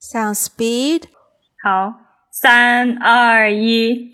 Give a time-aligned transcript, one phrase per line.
[0.00, 1.04] Sound speed，
[1.62, 1.94] 好，
[2.30, 4.12] 三二一。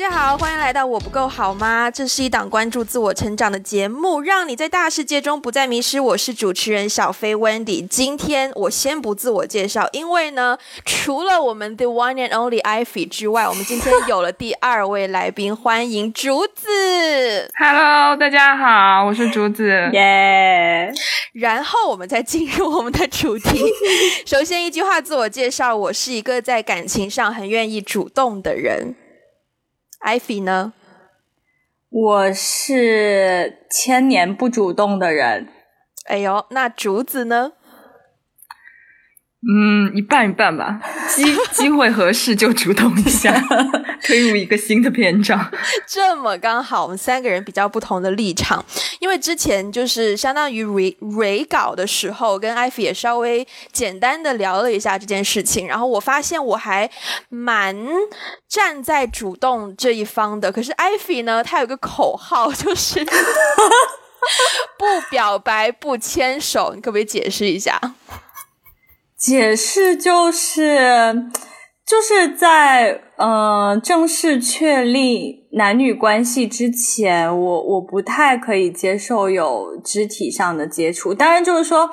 [0.00, 1.90] 家好，欢迎来到我不够好吗？
[1.90, 6.00] 这是一档关注自我成长的节目，让你在大世界中不再迷失。
[6.00, 7.86] 我是主持人小飞 Wendy。
[7.86, 17.52] 今天我先不自我介绍，因为呢，除了我们 The One and Only Ivy 之外，我们今天有了第二位来宾，欢迎竹子。
[17.58, 19.90] Hello，大家好，我是竹子。
[19.92, 20.90] 耶！
[21.34, 23.70] 然后我们再进入我们的主题。
[24.24, 28.94] 首先一句话自我介绍，我是一个在感情上很愿意主动的人。
[30.00, 30.72] Ivy 呢？
[31.90, 35.48] 我是千年不主动的人，
[36.06, 37.52] 哎呦，那竹子呢？
[39.42, 43.32] 嗯，一半一半吧，机机会合适就主动一下，
[44.04, 45.50] 推入一个新的篇章。
[45.88, 48.62] 这么刚好，我们三个人比较不同的立场。
[48.98, 56.90] 因为之前就是相当于 re re 稿的时候，跟艾菲也稍微简单的聊了一下这件事情，然后我发现我还
[57.30, 57.74] 蛮
[58.46, 60.52] 站在主动这一方的。
[60.52, 63.02] 可是艾菲呢，她有个口号，就是
[64.76, 67.80] 不表白不牵手，你可不可以解释一下？
[69.20, 71.26] 解释就是
[71.86, 81.12] 就是在呃正式确立男女关系之前，我我不太可以接受有肢体上的接触。
[81.12, 81.90] 当然，就是说，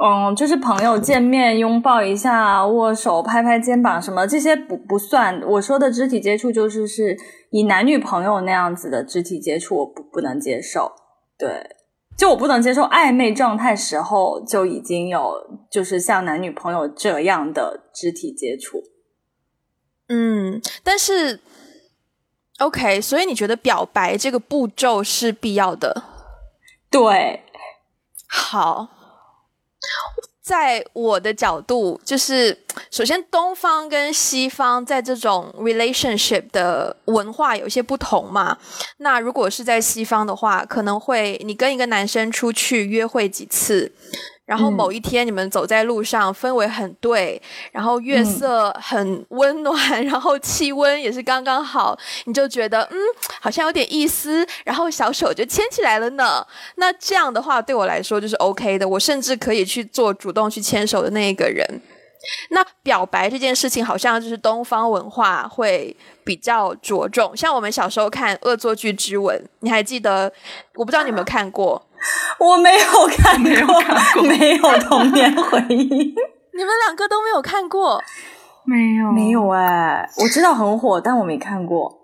[0.00, 5.42] 嗯，就是朋友见面拥抱一下、握手、拍拍肩膀什么这些不不算。
[5.48, 7.16] 我说的肢体接触，就是是
[7.50, 10.92] 以男女朋友那样子的肢体接触，我不不能接受。
[11.36, 11.77] 对。
[12.18, 18.82] 就我不能接受暧昧状态时候就已经有就是像男女朋友这样的肢体接触。
[20.08, 21.40] 嗯，但是
[22.58, 26.02] OK，所以你觉得表白这个步骤是必要的？
[26.90, 27.44] 对，
[28.26, 28.88] 好。
[30.48, 32.56] 在我的角度，就是
[32.90, 38.56] 首先东方跟西方在这种 relationship 的文化有些不同嘛。
[38.96, 43.92] 那如果是在西方的话，可能会你跟一个男生出去约会几次，
[44.48, 51.94] 然后某一天你们走在路上，氛围很对，然后月色很温暖，然后气温也是刚刚好，
[52.24, 52.96] 你就觉得嗯，
[53.42, 56.42] 好像有点意思，然后小手就牵起来了呢。
[56.76, 61.82] 那这样的话对我来说就是 OK 的，我甚至可以去做主动去牵手的那一个人。
[62.50, 65.94] 那表白这件事情，好像就是东方文化会
[66.24, 67.36] 比较着重。
[67.36, 70.32] 像我们小时候看《恶作剧之吻》，你还记得？
[70.74, 71.80] 我不知道你有没有看过。
[72.38, 74.22] 我没有看过，没有看过。
[74.22, 76.14] 没有童年回忆，
[76.56, 78.02] 你们两个都没有看过，
[78.64, 81.96] 没有，没有哎、我知道很火，但我没看过。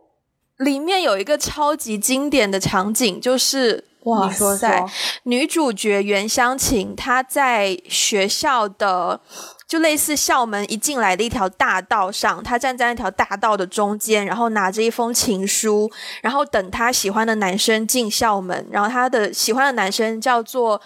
[0.59, 4.91] 里面有一个超级经典的场景，就是哇你说塞，说，
[5.25, 9.21] 女主角袁湘琴她在学校的
[9.67, 15.91] 就类似校门一进来的一条大道上，她站在那条大道的中间，然后拿着一封情书，
[16.23, 20.81] 然后等她喜欢的男生进校门，然后她的喜欢的男生叫做。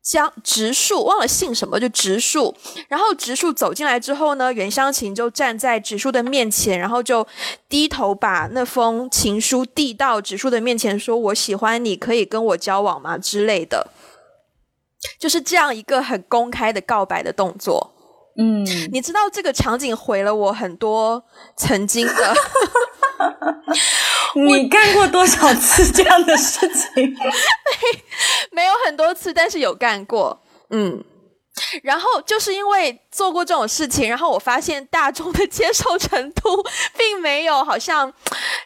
[0.00, 2.56] 江植树忘了姓什么，就植树。
[2.88, 7.26] 然后植树走进来之后呢，袁湘琴就站在植树的面前，然后就
[7.68, 13.86] 低头把那封情书递到植树的面前，说：“我喜欢你，可以跟我交往吗？”之类的，
[15.18, 17.94] 就是这样一个很公开的告白的动作。
[18.40, 21.24] 嗯，你知道这个场景毁了我很多
[21.56, 22.34] 曾经的
[24.34, 26.94] 你干过多少次这样的事情？
[28.52, 31.02] 没没有很多次，但是有干过，嗯。
[31.82, 36.64] 然后就是因为做过这种事情，然后我发现大众的接受程度
[36.96, 38.12] 并没有好像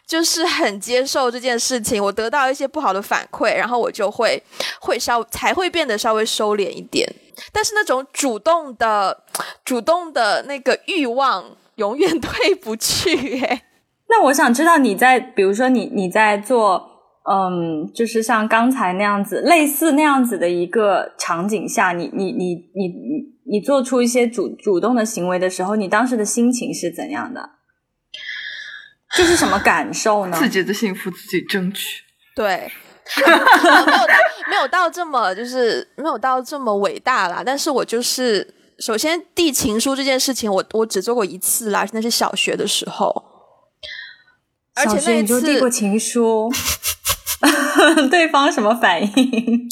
[0.05, 4.41] 就是很接受这件事情，我得到一些不好的反馈，然后我就会
[4.79, 7.07] 会稍才会变得稍微收敛一点。
[7.51, 9.23] 但是那种主动的
[9.65, 13.63] 主动的那个欲望永远 退不去、哎，
[14.07, 16.92] 那我想知道你在，比如说你你在做，
[17.29, 27.49] 嗯，就是像刚才那样子，类似那样子的一个场景下，你你你你你你做出一些主主动的行为的时候，你当时的心情是怎样的？
[29.15, 30.37] 这是什么感受呢？
[30.37, 32.03] 自己的幸福自己争取。
[32.35, 32.71] 对，
[33.15, 34.07] 没有到
[34.49, 43.13] 没有到这么就是没有到这么伟大啦，但是我就是首先递情书这件事情我，我只做过一次啦，那是小学的时候，
[44.73, 46.51] 而且小学那一你就递过次情书，
[48.09, 49.69] 对方什么反应？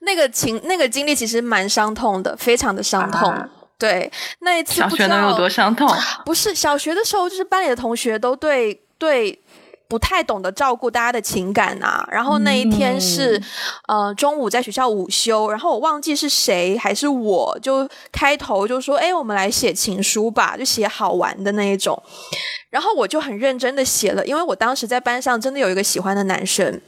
[0.00, 3.30] 那个情那个经历其实蛮伤痛的，非常的伤痛。
[3.30, 4.10] 啊对，
[4.40, 5.88] 那一次小不知道学能有多伤痛？
[6.26, 9.40] 不是小学的时候，就是班里的同学都对对
[9.86, 12.04] 不太懂得照顾大家的情感啊。
[12.10, 13.40] 然后那一天是，
[13.86, 22.02] 呃，中午在学校午休，然后我忘记是谁还是我就开头就说，哎，我们来写情书吧，就写好玩的那一种。
[22.70, 26.80] 然后我就很认真的写了，因为我当时在班上真的有一个喜欢的男生，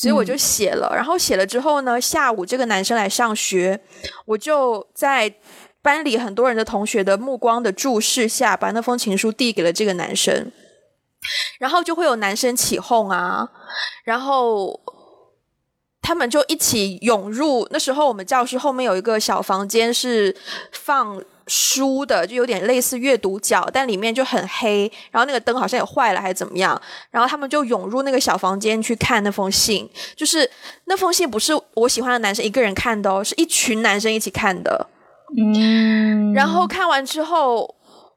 [0.00, 0.92] 所以我就写了。
[0.94, 3.80] 然后写了之后呢，下午这个男生来上学，
[4.26, 5.34] 我就在。
[5.80, 10.50] 班里很多人的同学的目光的注视下，把那封情书递给了这个男生，
[11.60, 13.48] 然后就会有男生起哄啊，
[14.02, 14.78] 然后
[16.02, 17.66] 他们就一起涌入。
[17.70, 20.36] 那时候我们教室后面有一个小房间是
[20.72, 26.80] 放书的，就有点类似阅读角，但里面就很黑，然后那个灯好像也坏了还是怎么样，
[27.10, 30.48] 然后他们就涌入那个小房间去看那封信，就是
[30.84, 34.86] 那封信不是我喜欢的男生一个人看的哦，是一群男生一起看的。
[35.36, 37.74] 嗯，然后看完之后，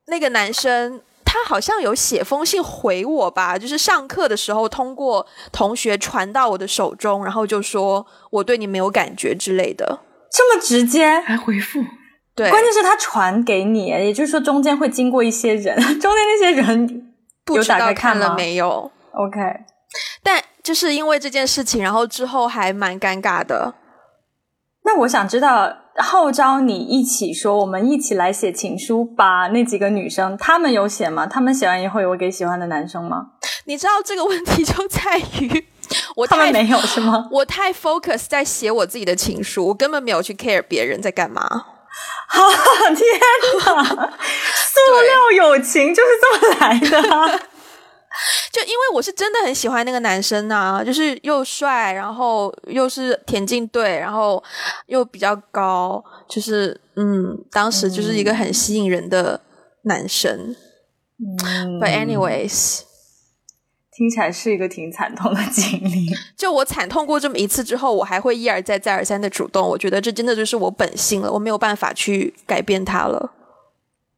[0.08, 10.00] 那个男生他好像有写封信回我吧，就是上课的时候通过同学传到我的手中，然后就说我对你没有感觉之类的，
[10.32, 11.82] 这么直接还回复？
[12.36, 17.14] 对，关键是他传给你，也就是说中间会经过一些人，中间那些人
[17.44, 19.40] 不知道看了没有？OK，
[20.24, 23.76] 但就是因为这件事情，然后之后还蛮尴尬的。
[24.84, 25.78] 那我想知道。
[25.98, 29.50] 号召你一起说，我们一起来写情书吧。
[29.50, 31.28] 那几个女生，她们有写吗？
[31.28, 33.32] 她们写完以后有给喜欢的男生吗？
[33.66, 35.68] 你知道这个问题就在于
[36.16, 37.28] 我他们没有是吗？
[37.30, 41.66] 我太 focus 在写我自己的情书，我根本没有去 care 别人在干嘛。
[42.96, 43.20] 天
[43.66, 47.40] 哪，塑料友情就是这么来的。
[48.52, 54.44] 就因为我是真的很喜欢那个男生呐，就是又帅，然后又是田径队，然后
[54.88, 59.40] 又比较高，就是嗯，当时就是一个很吸引人的
[59.84, 60.56] 男生。
[61.20, 62.82] 嗯 But anyways，
[63.94, 66.08] 听起来是一个挺惨痛的经历。
[66.38, 69.68] 就我惨痛过这么一次之后，我还会一而再、再而三的主动。
[69.68, 73.34] 我觉得这真的就是我本性了，我没有办法去改变它了。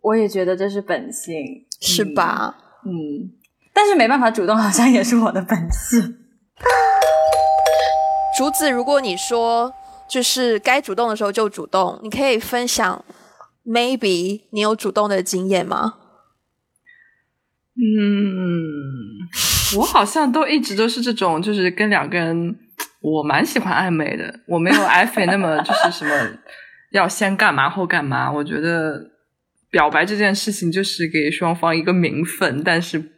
[0.02, 2.58] 我也觉得这是本性，是吧？
[2.86, 3.34] 嗯。
[3.76, 6.20] 但是没办法主动，好像也是我的本性。
[8.38, 9.74] 竹子，如果你说
[10.08, 13.04] 就是该主动的时候就主动，你可以分享
[13.66, 15.96] maybe 你有主动的经验吗？
[17.76, 19.26] 嗯，
[19.78, 22.56] 我好像都一直都是这种，就是跟两个人，
[23.02, 26.12] 我蛮喜欢暧昧的，我没有艾菲那么就是什么
[26.92, 28.32] 要先干嘛后干嘛。
[28.32, 29.00] 我觉得
[29.70, 33.12] 表白这件事情就是给双方一个名分，但是。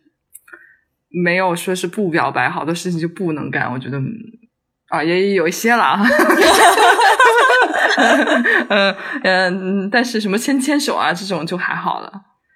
[1.24, 3.72] 没有说是不表白，好多事情就不能干。
[3.72, 3.98] 我觉得
[4.90, 5.98] 啊，也有一些了。
[7.98, 8.94] 嗯
[9.24, 12.12] 嗯，但是什么牵牵手啊这种就还好了，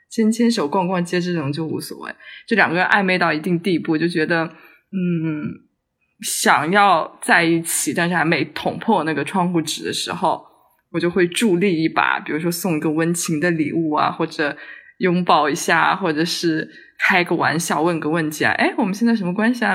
[0.09, 2.11] 牵牵手、逛逛街这种就无所谓。
[2.47, 5.45] 就两个人暧昧到一定地步，就觉得嗯，
[6.21, 10.43] 想要在一起，但是还没捅破那个窗户纸的时候，
[10.91, 14.57] 我就会助力一把，比如说送一个温情的礼物啊，或者
[14.97, 16.69] 拥抱一下，或者是。
[17.01, 19.73] 开个玩笑，问个问题啊，哎，我们现在什么关系啊？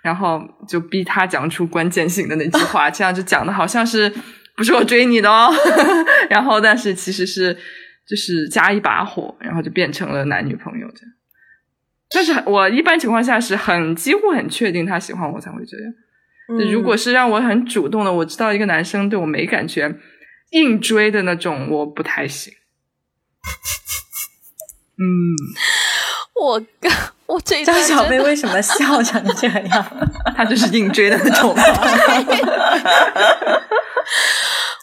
[0.00, 4.08] 然后就逼他讲出关键性的那句话，这样就讲的好像是
[4.56, 5.52] 不是我追你的哦，
[6.30, 7.58] 然后但是其实是
[8.06, 11.14] 就是加一把火，然后就变成了男女朋友这样。
[12.10, 15.92] 但是我一般情况下是很几乎很确定他喜欢我才会这样。
[16.70, 19.94] 如果是让我很主动的，我知道一个男生对我没感觉，
[20.50, 22.52] 硬追的那种，我不太行。
[24.98, 25.34] 嗯。
[26.34, 26.62] 我
[27.26, 29.86] 我这张小贝为什么笑成这样？
[30.36, 31.54] 他就是硬追的那种。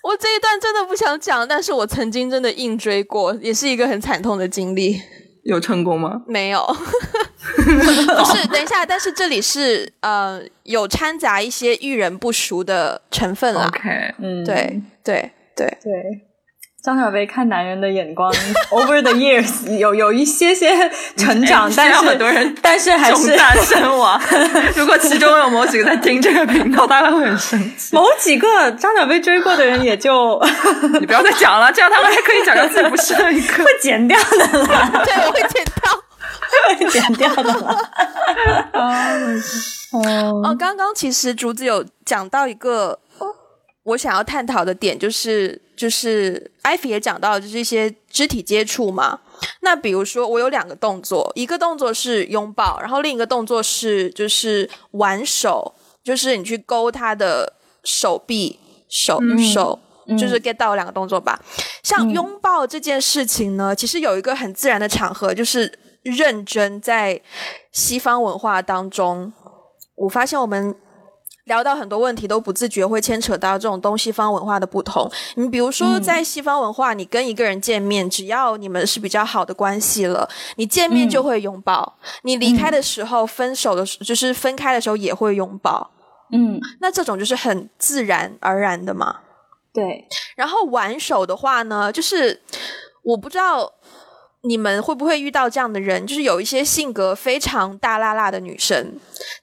[0.03, 5.01] 我这一段真的不想讲，但是我曾经真的硬追过，也是一个很惨痛的经历。
[5.43, 6.21] 有成功吗？
[6.27, 6.63] 没有。
[7.55, 13.65] 不是，等一下，但是这里是呃有掺杂一些遇人不熟的成分了。
[13.67, 16.27] OK，嗯，对对对对。
[16.83, 18.33] 张小薇看男人的眼光，
[18.71, 24.19] over the years 有有一些些成长， 但是很多人， 但是还是大身亡。
[24.75, 27.95] 如果其中有某几个在听这个频道，大概会很生气。
[27.95, 30.41] 某几个张小薇追过的人，也就
[30.99, 35.03] 你不要再讲了，这样他们还可以讲到自己不是一个会剪掉的啦。
[35.05, 36.03] 对，我会剪掉，
[36.79, 37.77] 会剪掉的啦。
[39.91, 42.97] 哦，刚刚其实竹子有讲到一个。
[43.83, 49.19] 我想要探讨的点就是，就是艾菲也讲到，就是一些肢体接触嘛。
[49.61, 55.73] 那比如说，我有两个动作，一个动作是拥抱，然后另一个动作是就是挽手，
[56.03, 57.51] 就是你去勾他的
[57.83, 59.19] 手臂、手
[59.51, 61.41] 手，就是 get 到两个动作吧。
[61.81, 67.19] 像拥抱这件事情呢，其实有一个很自然的场合，就是认真在
[67.71, 69.33] 西方文化当中，
[69.95, 70.75] 我发现我们。
[71.51, 75.11] 聊到很多问题都不自觉会牵扯到这种东西方文化的不同。
[75.35, 85.91] 你比如说，在西方文化，你跟一个人见面，只要你们是比较好的关系了，你见面就会拥抱；你离开的时候，分手的时就是分开的时候也会拥抱。
[86.31, 89.17] 嗯，那这种就是很自然而然的嘛。
[89.73, 90.07] 对。
[90.37, 92.41] 然后挽手的话呢，就是
[93.03, 93.69] 我不知道。
[94.43, 96.05] 你们会不会遇到这样的人？
[96.05, 98.93] 就是有一些性格非常大辣辣的女生，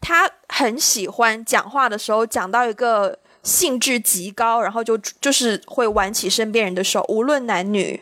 [0.01, 8.01] 她很喜欢讲话的时候讲到一个兴致极高，然后就就是会挽起身边人的手，无论男女。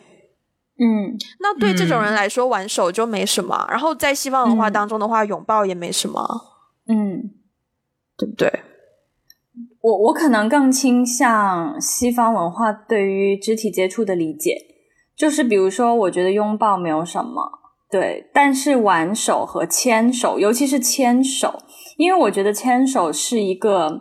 [0.79, 3.67] 嗯，那对这种人来说，挽手就没什么。
[3.71, 6.21] 然后在西方文化当中的话，拥抱也没什么。
[6.87, 7.31] 嗯，
[8.17, 8.61] 对不对？
[9.81, 14.76] 我我可能更倾向西方文化对于肢体接触的理解。
[15.17, 17.51] 就是比如说，我觉得拥抱没有什么，
[17.91, 21.59] 对，但是挽手和牵手，尤其是牵手，
[21.97, 24.01] 因为我觉得牵手是一个，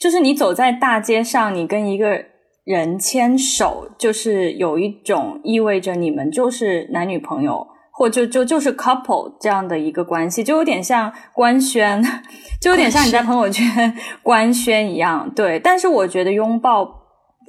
[0.00, 2.24] 就是你走在大街上，你跟一个
[2.64, 12.02] 人牵手，就是有一种意味着你们就是男女朋友，或就就就是 couple 这样的一个关系，就有点像官宣，
[12.62, 15.60] 就有点像你在朋友圈官宣一样，对。
[15.60, 16.97] 但是我觉得拥抱。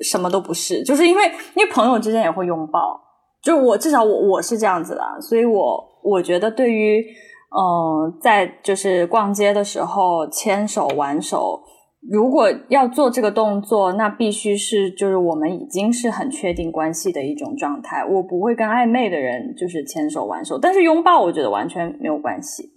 [0.01, 1.25] 什么都不是，就是因为
[1.55, 2.99] 因为朋友之间也会拥抱，
[3.41, 7.05] 就是我至少我我是这样子的，所以我我觉得对于
[7.49, 11.61] 嗯，在就是逛街的时候牵手挽手，
[12.09, 22.73] 如果要做这个动作，那必须是就是我们已经是很确定关系的一种状态，我不会跟暧昧的人就是牵手挽手，但是拥抱我觉得完全没有关系。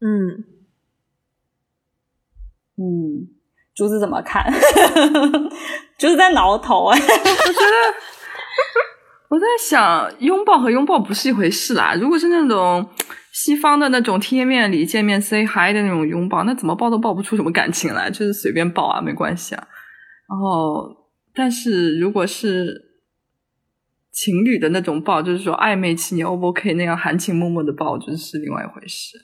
[0.00, 0.44] 嗯
[2.76, 3.28] 嗯。
[3.74, 4.44] 竹子怎么看？
[5.98, 7.76] 竹子在挠头哎，我觉得
[9.30, 11.94] 我在想，拥抱和拥抱不是一回事啦。
[11.94, 12.88] 如果是那种
[13.32, 19.66] 西方的那种贴面礼、见面 say hi 的那种拥抱，那怎么抱都抱不出什么感情来，就是随便抱啊，没关系啊。
[20.28, 20.88] 然后，
[21.34, 22.80] 但是如果是
[24.12, 29.18] 情侣的那种抱，就是说暧昧期，你 O 不 OK 那样含情脉脉的抱，就是另外一回事。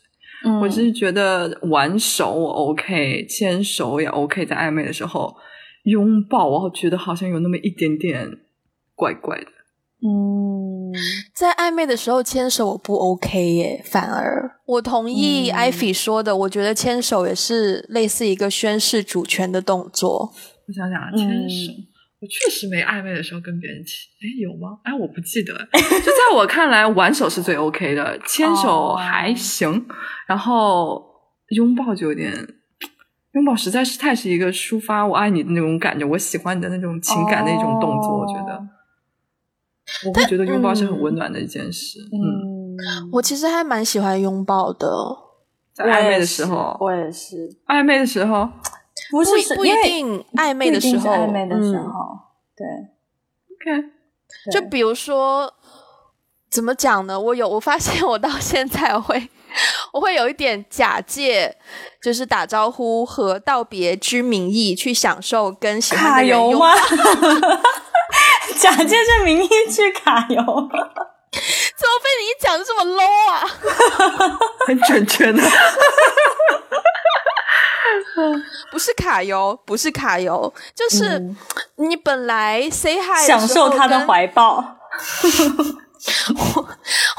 [0.61, 5.37] 我只是觉得挽手我 OK，牵手也 OK，在暧昧的时候
[5.85, 8.39] 拥抱，我觉得好像有那么一点点
[8.95, 9.47] 怪怪的。
[10.03, 10.93] 嗯，
[11.35, 20.33] 在暧昧的时候牵手我不 OK 耶，反而我同意艾菲说的，我觉得牵手也是类似一个宣示主权的动作。
[20.67, 21.73] 我想想啊，牵手。
[22.21, 24.79] 我确实没暧昧的时候跟别人牵，哎，有吗？
[24.85, 25.55] 哎，我不记得。
[25.55, 29.87] 就在我看来，挽手是最 OK 的，牵手还行，
[30.27, 31.03] 然后
[31.57, 32.31] 拥抱就有点，
[33.33, 38.19] 拥抱实在是太是一个抒发我爱你的那种感觉，我喜欢你的那种情感的一种动作。
[38.19, 38.61] 我觉得，
[40.07, 42.01] 我会觉得拥抱是很温暖的一件事。
[42.13, 42.77] 嗯，
[43.13, 44.89] 我其实还蛮喜欢拥抱的，
[45.73, 48.49] 在暧昧的时候，我也是暧昧的时候。
[49.11, 52.19] 不是不一定暧昧的时候，暧昧的时候，
[52.57, 52.67] 对
[53.75, 53.89] ，OK，
[54.53, 55.53] 就比如说
[56.49, 57.19] 怎么讲呢？
[57.19, 59.29] 我有我发现我到现在会
[59.93, 61.57] 我会有一点假借
[62.03, 66.75] 就是打招呼和道别之名义去享受跟喜欢的人用吗？
[68.59, 70.55] 假借这名义去卡油，怎么
[71.31, 73.47] 被你讲的这么 low 啊？
[74.67, 75.43] 很准确的。
[78.71, 81.35] 不是卡油，不是卡油，就是
[81.77, 84.79] 你本来 say hi 享受他的怀抱。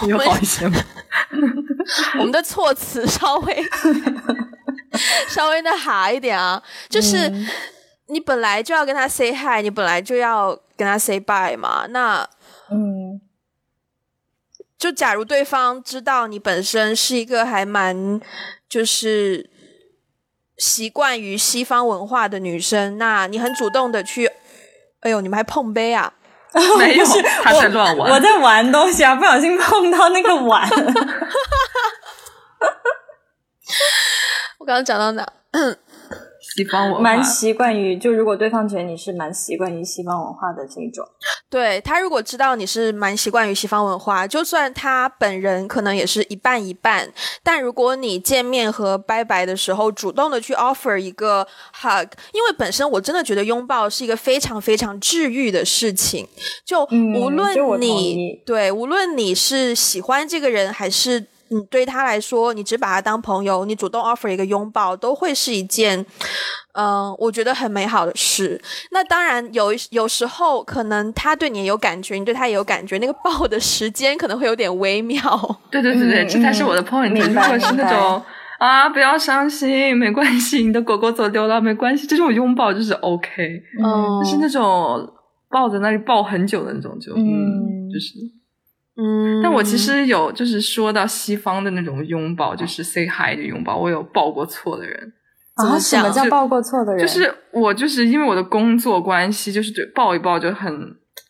[0.07, 0.77] 有 好一些吗？
[2.19, 3.65] 我们的措辞稍微
[5.29, 7.31] 稍微的哈一点啊，就是
[8.07, 11.85] 你本来就要跟他 say hi，你本来就要跟他 say bye 嘛。
[11.89, 12.27] 那
[12.69, 13.21] 嗯，
[14.77, 18.19] 就假如对方知道你本身是一个还蛮
[18.69, 19.49] 就是。
[20.57, 24.29] 习惯于西方文化的女生，那你很主动的去，
[24.99, 26.13] 哎呦，你们还碰杯啊？
[26.77, 27.05] 没有，
[27.41, 30.69] 他在乱玩，我在玩东西啊，不小心碰到那个碗。
[34.61, 35.27] 我刚刚讲到哪？
[36.39, 41.03] 西方文化蛮习惯于，就如果对方觉得你是蛮习惯于西方文化的这种，
[41.49, 47.11] 对他如果知道你是蛮习惯于西方文化，就算他本人可能也是一半一半，
[47.43, 51.47] 但如果你见面和拜拜的时候主动的去 offer 一个
[51.81, 56.27] hug，因为本身我真的觉得拥抱是一个非常非常治愈的事情，
[56.63, 61.25] 就无论你对无论你是喜欢这个人还是。
[61.51, 66.05] 你对他来说，你只把他当朋友，你主动 offer 一个拥抱，都会是一件，
[66.73, 68.59] 嗯，我觉得很美好的事。
[68.91, 75.19] 那当然有有时候可能他对你也有感觉，你对他也有感觉，那个抱的时间可能会有点微妙。
[75.69, 77.09] 对对对对，这才是我的 point。
[77.09, 78.23] 如果是那种
[78.57, 83.29] 啊，不要伤心，没关系，你的狗狗走丢了，没关系，这种拥抱就是 OK。
[83.83, 85.05] 嗯，就是那种
[85.49, 88.13] 抱在那里抱很久的那种，就嗯，就是。
[88.97, 95.13] 嗯，但我其实有，就是说到西方的那种拥抱，就是 say hi 的拥抱，我有抱过错的人
[95.55, 95.79] 啊？
[95.79, 96.99] 什么叫抱过错的人？
[96.99, 100.71] 就是我就是因为我的工作关系，就是对抱一抱就很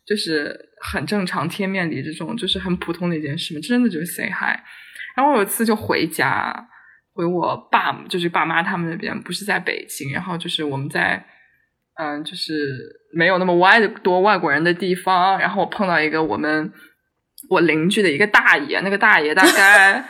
[0.08, 4.58] 就是很正常，贴面礼这种就是很普通的一件事嘛，真的就是 say hi。
[5.16, 6.68] 然后我有一次就回家，
[7.14, 11.24] 回我爸就是爸妈他们那边，不是在北京，然后就是我们在
[12.00, 12.54] 嗯，就是
[13.14, 16.74] 没有那么外多外国人的地方，然后我碰到一个我们。
[17.52, 20.02] 我邻居的一个大爷，那个大爷大概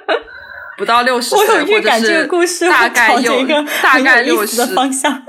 [0.78, 1.90] 不到六十岁，或者
[2.46, 3.44] 是大概有
[3.82, 4.66] 大概六十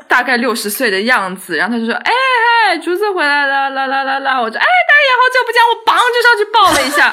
[0.07, 1.57] 大概六十岁的样子。
[1.57, 2.11] 然后他就说：“哎
[2.69, 7.11] 嗨，竹子回来了，啦啦啦啦！”我说：“哎，大爷，好久不见！”我梆就上去抱了一下，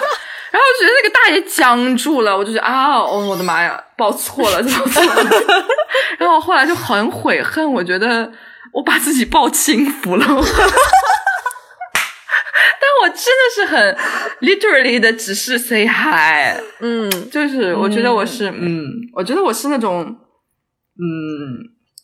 [0.52, 5.24] 然后我觉得那个大爷僵住了，我就觉得啊，哦，我的妈呀，抱错了，抱错了。
[6.18, 8.30] 然后后来就很悔恨，我觉得
[8.72, 10.24] 我把自己抱轻浮了。
[12.98, 13.96] 但我真的是很
[14.40, 18.82] literally 的，只是 say hi，嗯，就是我觉得我是，嗯，
[19.14, 20.10] 我觉得我是那种，嗯，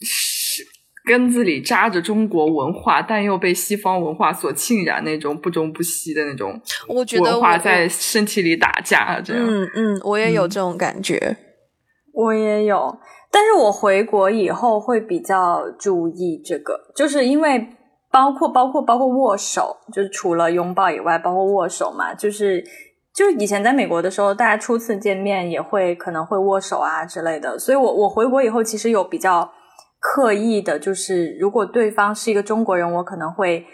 [0.02, 0.62] 是
[1.04, 11.36] 根子里扎着中国文化，但又被西方文化所浸染那种不中不西的那种，我觉得文化在身体里打架，这样，嗯嗯，我也有这种感觉，
[12.12, 12.98] 我也有，
[13.32, 17.68] 但是我回国以后会比较注意这个，就是因为。
[18.14, 22.64] 包括包括包括握手，就是除了拥抱以外，包括握手嘛，就是
[23.12, 27.58] 就以前在美国的时候，大家初次见面也会可能会握手啊之类的。
[27.58, 29.50] 所以我我回国以后，其实有比较
[29.98, 33.66] 刻意的，就是如果对方是一个中国人，我可能会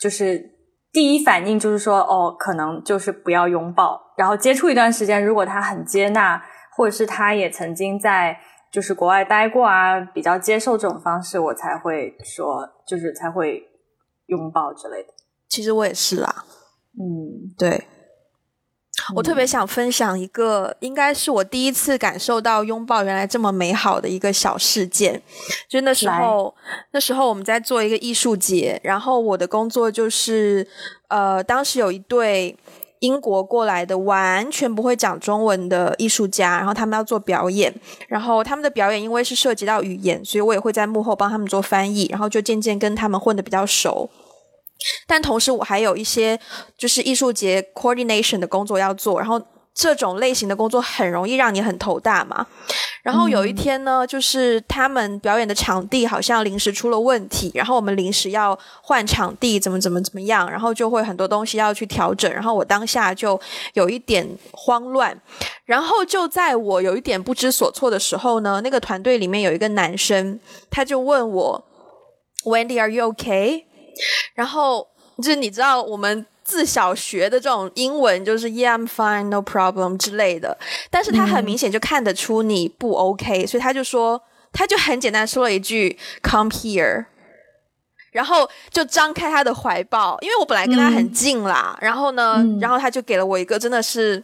[0.00, 0.42] 就是
[0.90, 6.42] 第一反应就是说，哦，可能就是不要拥抱，然后接触一段时间，如果他很接纳，
[6.78, 8.38] 或者是他也曾经在
[8.72, 13.68] 就是国外待过啊，比较接受这种方式，我才会说，就是才会。
[14.32, 15.08] 拥抱之类的，
[15.48, 16.44] 其实我也是啦。
[16.98, 17.86] 嗯，对，
[19.14, 25.22] 我特别想分享一个，应该是我第一次感受到拥抱原来这么美好的一个小事件。
[25.68, 26.54] 就那时候，
[26.92, 30.66] 那时候我们在做一个艺术节，然后我的工作就是，
[31.08, 32.56] 呃，当时有一对。
[33.02, 37.74] 英国过来的完全不会讲中文的艺术家，然后他们要做表演，
[38.06, 44.08] 然后他们的表演因为是涉及到语言，所以我也会在幕后帮他们做翻译，然后就渐渐跟他们混得比较熟。
[45.06, 46.38] 但同时我还有一些
[46.76, 49.40] 就是艺术节 coordination 的工作要做，然后。
[49.74, 52.46] 这种类型的工作很容易让你很头大嘛。
[53.02, 62.30] 然后有一天呢，就是他们表演的场地好像临时出了问题，然后我们临时要换场地，怎么怎么怎么样，然后就会很多东西要去调整。
[62.30, 63.40] 然后我当下就
[63.72, 65.18] 有一点慌乱。
[65.64, 70.38] 然后就在我有一点不知所措的时候呢，那个团队里面有一个男生，
[70.70, 71.64] 他就问我
[72.44, 73.62] ：“Wendy，Are you okay？”
[74.34, 74.86] 然后
[75.18, 76.26] 就是你知道我们。
[76.44, 80.58] 自小学的这种英文就是 Yeah I'm fine no problem 之类的，
[80.90, 84.20] 但是他很明显就看得出你不 OK，所以他就说，
[84.52, 87.06] 他就很简单说了一句 Come here，
[88.10, 94.20] 然后就张开他的怀抱，因为我本来跟他很近啦，然后呢，然后他就给了我一个真的是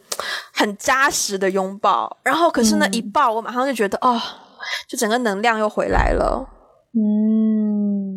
[0.52, 4.20] 很扎实的拥抱，然后可是呢一抱，我马上就觉得哦，
[4.88, 6.44] 就整个能量又回来了，
[6.94, 7.67] 嗯。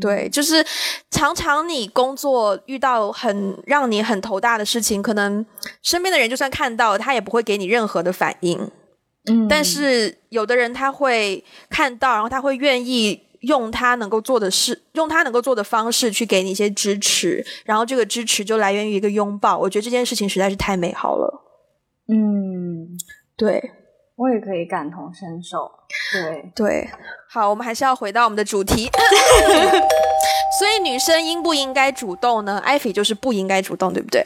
[0.01, 0.65] 对，就是
[1.11, 5.45] 常常你工作遇到很让你很头大的事情，可能
[5.83, 8.69] 身边的人就算看到，他也不会给你任何的反应。
[9.29, 19.57] 嗯，但是有的人他会看到，然后他会愿意用他能够做的事，用他能够做的方式去给你一些支持，然后这个支持就来源于一个拥抱。
[19.57, 21.43] 我觉得这件事情实在是太美好了。
[22.07, 22.97] 嗯，
[23.37, 23.71] 对。
[24.21, 25.71] 我也可以感同身受，
[26.13, 26.87] 对对，
[27.27, 28.87] 好，我们还是要回到我们的主题。
[30.59, 32.59] 所以女生应不应该主动呢？
[32.59, 34.21] 艾菲就是不应该主动，对不对？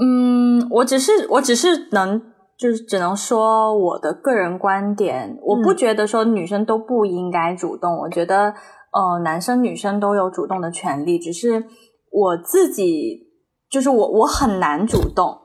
[0.00, 2.20] 嗯，我只是我只是能
[2.58, 7.96] 就是只能说我的个人观点，我不觉得说女生都不应该主动。
[7.98, 8.52] 我觉得
[8.92, 11.64] 呃，男生女生都有主动的权利，只是
[12.10, 13.28] 我自己
[13.70, 15.38] 就是我我很难主动。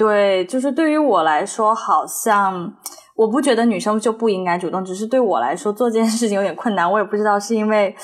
[0.00, 2.72] 对，就是对于我来说，好像
[3.14, 6.90] 我不觉得女生就不应该主动，只是对我来说做这件事情有点困难。
[6.90, 7.94] 我也不知道是因为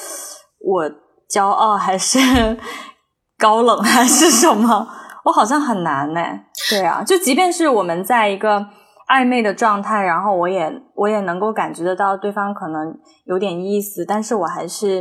[0.60, 0.84] 我
[1.30, 2.18] 骄傲，还是
[3.40, 4.86] 高冷，还是什么，
[5.24, 6.20] 我好像很难呢。
[6.68, 8.66] 对啊，就即便是我们在一个
[9.08, 15.00] 暧昧的状态，然后我也我也能够感觉得到对方可能有点意思，但是我还是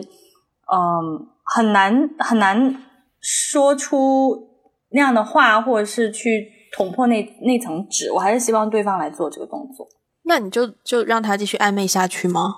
[0.71, 2.77] 嗯很难很难
[3.19, 4.47] 说出
[4.91, 8.11] 那样的话，或者是去捅破那那层纸。
[8.11, 9.87] 我还是希望对方来做这个动作。
[10.23, 12.55] 那你就就让他继续暧昧下去吗？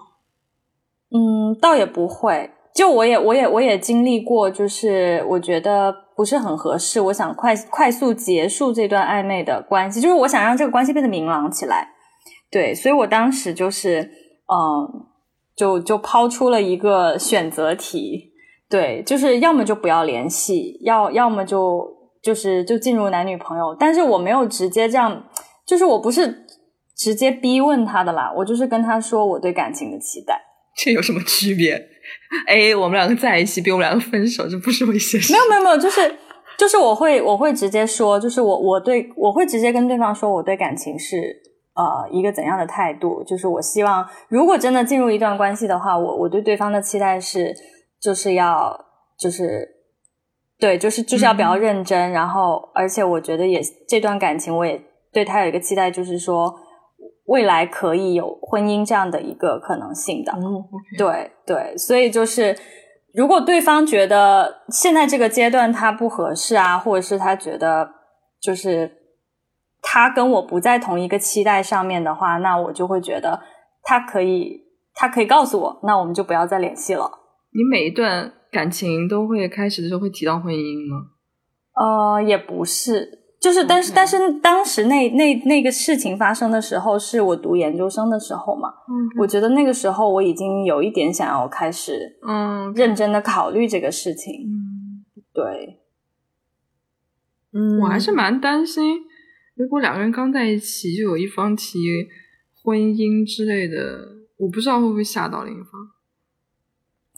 [1.11, 2.51] 嗯，倒也不会。
[2.73, 11.89] 就我也我也我也经历过，就是我觉得不是很合适，我想快快速结束这段暧昧的关系，就是我想让这个关系变得明朗起来。
[12.51, 14.03] 对，所以我当时就是
[14.47, 15.07] 嗯，
[15.55, 18.31] 就就抛出了一个选择题，
[18.69, 21.96] 对，就是要么就不要联系，要要么就
[22.27, 23.73] 就是就进入男女朋友。
[23.79, 25.23] 但是我没有直接这样，
[25.65, 26.45] 就是我不是
[26.93, 30.37] 直接逼问他的啦，我就是跟他说我对感情的期待。
[30.75, 31.81] 这有什么区别
[32.47, 35.31] ？A，我们两个在一起，比我们两个分手，这不是一些事。
[35.33, 36.13] 没有没有没有，就是
[36.57, 41.17] 就是我会我会直接说，就是我我对我会直接跟对方说，我对感情是
[41.75, 47.55] 呃一个怎样的态度，就是我希望如果真的进入一段关系的话，我我对对方的期待是
[48.01, 48.77] 就是要
[49.17, 49.76] 就是
[50.59, 56.53] 对就是就是要比较认真，然后而且我觉得也这段感情我也对他有一个期待，就是说。
[57.27, 60.31] 未来可以有婚姻这样的一个可能性的，
[60.97, 62.57] 对对，所以就是
[63.13, 67.89] 如果对方觉得现在这个阶段他不合适啊，或者是他觉得
[68.41, 68.89] 就是
[69.81, 73.41] 他跟我不在同一个期待上面的话，那我就会觉得
[73.83, 74.61] 他可以，
[74.93, 77.11] 他可以告诉我，那我们就不要再联系了。
[77.51, 81.09] 你每一段感情都会开始的时候会提到婚姻吗？
[81.75, 83.19] 呃，也不是。
[83.39, 88.69] 就是，但是，但是当时那那那个事情发生的时候，是我读研究生的时候嘛。
[88.89, 94.33] 嗯，我觉得那个时候我已经有一点想要开始，嗯，认真的考虑这个事情。
[94.33, 95.81] 嗯，对。
[97.53, 99.01] 嗯，我还是蛮担心，
[99.53, 101.77] 如果两个人刚在一起，就有一方提
[102.63, 103.77] 婚姻之类的，
[104.37, 105.71] 我不知道会不会吓到另一方。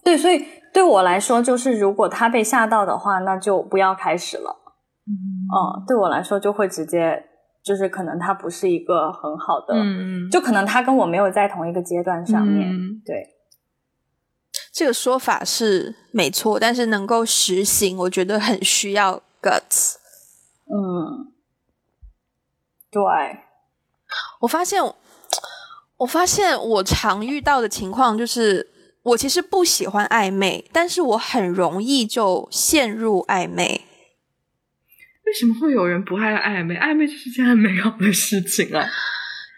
[0.03, 0.37] 对，所以
[0.73, 4.55] 对我来说，就是如果他被吓到的话，那就不要开始了。
[5.07, 7.25] 嗯，对我来说就会直接
[7.63, 12.69] 就是可能他不是一个很好的，嗯就可能他跟我没有在同一个阶段上面。
[13.03, 13.35] 对，
[14.71, 19.95] 这个说法是没错，但是能够实行，我觉得很需要 guts。
[20.71, 21.33] 嗯，
[22.91, 23.01] 对，
[24.41, 24.81] 我发现，
[25.97, 28.69] 我发现我常遇到的情况就是，
[29.09, 33.85] 我其实不喜欢暧昧，但是我很容易就陷入暧昧。
[35.25, 36.75] 为什么会有人不爱暧昧？
[36.75, 38.87] 暧昧就是件很美好的事情啊！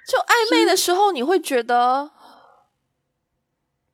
[0.08, 2.12] 就暧昧的时候，你会觉得，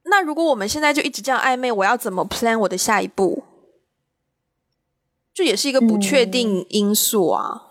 [0.05, 3.43] 那如果我们现在就一直这样暧昧，我要怎么 plan 我的下一步？
[5.33, 7.61] 这也是一个不确定因素啊。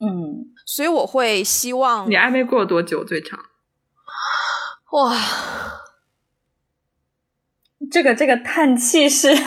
[0.00, 3.38] 嗯，所以我会希望你暧昧过了多久最长？
[4.92, 5.16] 哇，
[7.90, 9.28] 这个这个叹气是。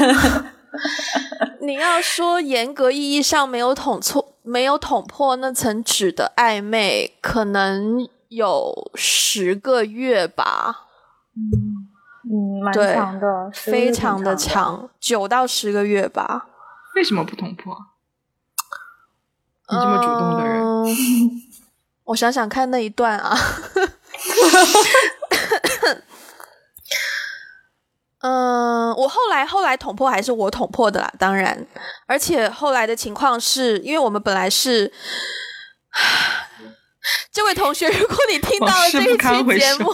[1.61, 10.87] 你要说严格意义上没有捅错、没有捅破那层纸的暧昧，可能有十个月吧。
[11.35, 11.87] 嗯
[12.25, 16.47] 嗯，蛮长的，非常的长，九到十个月吧。
[16.95, 17.75] 为什么不捅破？
[19.69, 20.63] 你这么主动的人，
[22.05, 23.37] 我想想看那一段啊。
[28.23, 31.67] 嗯，我后来后来捅破还是我捅破的啦，当然，
[32.07, 34.89] 而且后来的情况是因为我们本来是，
[37.33, 39.93] 这位同学，如果你听到了这一期节目，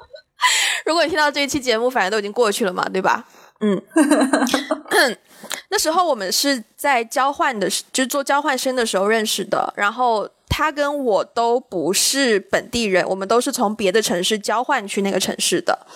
[0.86, 3.26] 如果你听到这一期节目，反正都已经过去了嘛，对吧？
[3.60, 3.78] 嗯，
[5.68, 10.26] 那时候我们是在交换的，就是做交换生的时候认识的，然后。
[10.50, 15.86] 他跟我都不是本地人，我们都是从别的城市交换去那个城市的，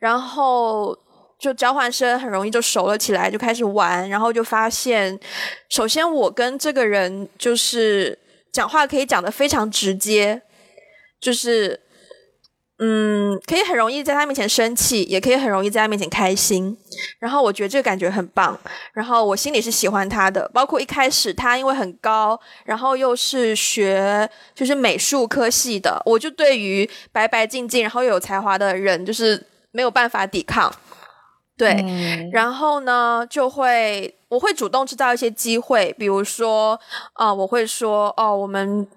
[0.00, 0.98] 然后
[1.38, 5.20] 就交换生很容易就熟了起来，就开始玩，然后就发现，
[5.68, 8.18] 首先我跟这个人就是
[8.50, 10.42] 讲话可以讲的非常直接，
[11.20, 11.78] 就是。
[12.84, 16.76] 嗯，可以很容易在他面前生气，也可以很容易在他面前开心。
[17.20, 18.58] 然后我觉得这个感觉很棒。
[18.92, 29.40] 然后我心里是喜欢他的，包括一开始他因为很高，然后又是学就是美术科系的，我就对于白白净净然后又有才华的人就是
[29.70, 30.74] 没有办法抵抗。
[31.56, 36.76] 对，然后呢就会我会主动制造一些机会，比如说
[37.12, 38.88] 啊，我会说哦，我们。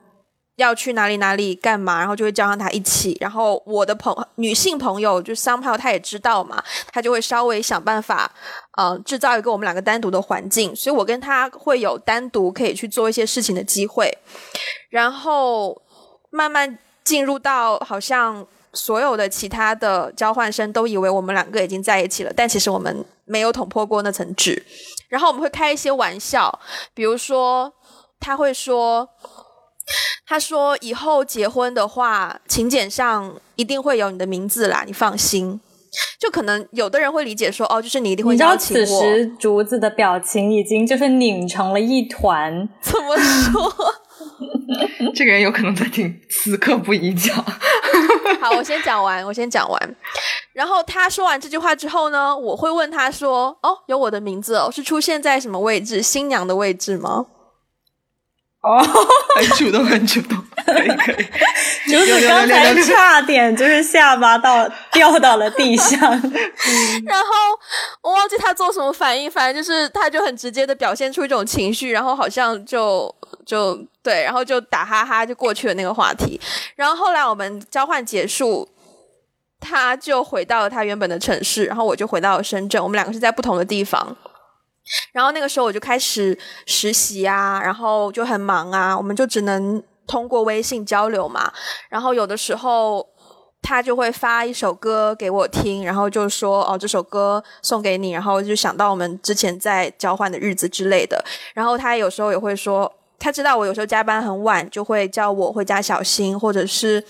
[0.57, 3.17] 要去哪里哪里干嘛，然后就会叫上他一起。
[3.19, 8.31] 然后我的朋女性朋友就 somehow 她也知道嘛，她就会稍微想办法，
[8.77, 14.17] 呃，制造一个我们两个单独的环境，所以我跟他会有单独可以去做一些事情的机会。
[14.89, 15.81] 然后
[16.29, 24.65] 慢慢进入到好像所有的其他的交换生都以为我们两个已经在一起了，但其实我们没有捅破过那层纸。
[25.09, 26.59] 然后我们会开一些玩笑，
[26.93, 27.73] 比如说
[28.21, 29.09] 他会说。
[30.27, 35.59] 他说：“以后结婚的话，请柬上一定会有你的名字啦，你放心。
[36.19, 42.67] 就可能有的人会理解说，哦，就是你一定会邀请我。”此时竹子的表情已经就是拧成了一团。
[42.81, 43.73] 怎么说？
[45.13, 47.35] 这个人有可能在听，此刻不宜讲。
[48.41, 49.95] 好，我先讲完，我先讲完。
[50.51, 56.01] 然后他说完这句话之后呢，我会问他说：“哦，有我的名字哦，是出现在什么位置？
[56.01, 57.27] 新娘的位置吗？”
[58.65, 58.83] 哦，
[59.35, 61.25] 很主动，很主动，可以可以。
[61.85, 65.99] 竹子刚才差点就是下巴到掉到了地上，
[67.05, 67.29] 然后
[68.01, 73.13] 我忘记他做什么反应，反正就是他就很直接的表现出一种情绪，然后好像就
[73.45, 76.41] 就对，然后就打哈哈就过去了那个话题。
[76.75, 78.67] 然后后来我们交换结束，
[79.59, 84.17] 他就回到了他原本的城市，然后我就回到了深圳，我们两个是在不同的地方。
[85.11, 91.51] 然后那个时候我就开始实习啊，然后就很忙啊，我们就只能通过微信交流嘛。
[91.89, 93.07] 然后有的时候
[93.61, 101.23] 他就会发一首歌给我听，然后就说哦这首歌送给你，然后就想到我们之前在交换的日子之类的。
[101.53, 107.03] 然后他有时候也会说，他知道我有时候加班很晚，就会叫我回家小心，或者是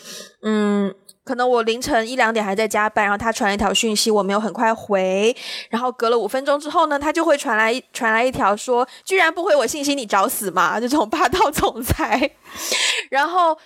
[0.43, 0.93] 嗯。
[1.25, 5.35] 可能我凌晨一两点还在加班，然后他传了一条讯息，我没有很快回，
[5.69, 10.79] 然后隔了五分钟之后呢，他就会传来传来一条说，居然不回我信息，你找死吗？
[10.79, 12.29] 这种霸道总裁，
[13.09, 13.57] 然后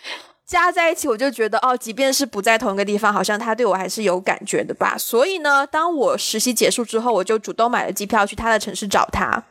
[0.45, 4.95] 加在一起，我就觉得哦，即便是不在同一个地方，好像他对我还是有感觉的吧。
[4.97, 9.43] 所以呢，当我实习结束之后，我就主动买了机票去他的城市找他。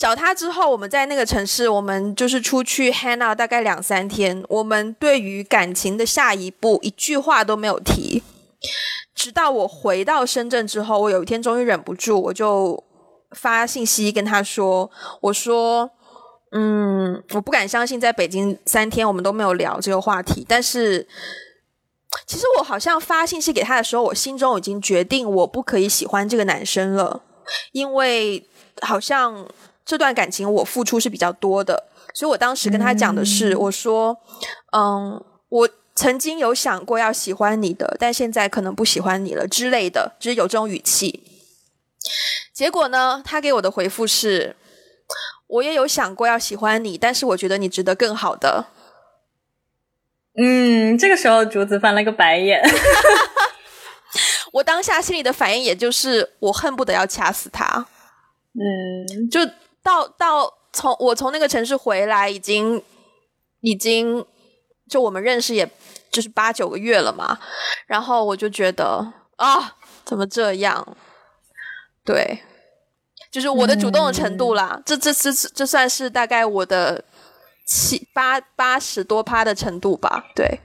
[0.00, 4.42] 找他之后，我们在那个城市，我们就是出去 hang out 大概两三天。
[4.48, 8.22] 我们对于感情的下一步一句话都没有提，
[9.14, 12.82] 直到我回到深圳之后，我有一天终于忍不住，我就
[13.32, 15.90] 发信息跟他说：“我说，
[16.52, 20.46] 嗯，我不敢相信，在北京三天我们都没有聊这个话题。
[20.48, 21.06] 但是，
[22.26, 27.22] 其实我好像发信息给他的时候，我心中已经决定我不可以喜欢这个男生了，
[27.72, 28.48] 因为
[28.80, 29.46] 好像。”
[29.90, 34.16] 这段感情我付出是比较多的，所以我当时跟他讲的是，我说，
[34.70, 41.24] 嗯，我曾经有想过要喜欢你的，但现在可能不喜欢你了之类的，就是有这种语气。
[42.52, 44.54] 结果呢，他给我的回复是，
[45.48, 48.66] 我也有想过要喜欢你，但是我觉得你值得更好的。
[50.40, 52.62] 嗯，这个时候竹子翻了个白眼，
[54.54, 57.88] 我当下心里的反应也就是，我恨不得要掐死他。
[58.54, 59.40] 嗯，就。
[59.82, 62.82] 到到从我从那个城市回来，已经
[63.60, 64.24] 已经
[64.88, 65.70] 就我们认识，也
[66.10, 67.38] 就是八九个月了嘛。
[67.86, 70.96] 然后我就觉得啊，怎么这样？
[72.04, 72.42] 对，
[73.30, 74.80] 就是我的主动的程度啦。
[74.84, 77.04] 这这这这算是大概我的
[77.66, 80.26] 七八八十多趴的程度吧。
[80.34, 80.60] 对。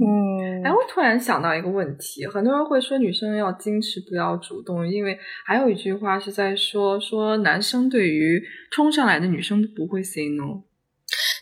[0.00, 10.62] 嗯，哎，我突然想到一个问题，很多人会说女生要矜持，不要主动，因为还有一句话是在说，说男生对于冲上来的女生都不会 say no，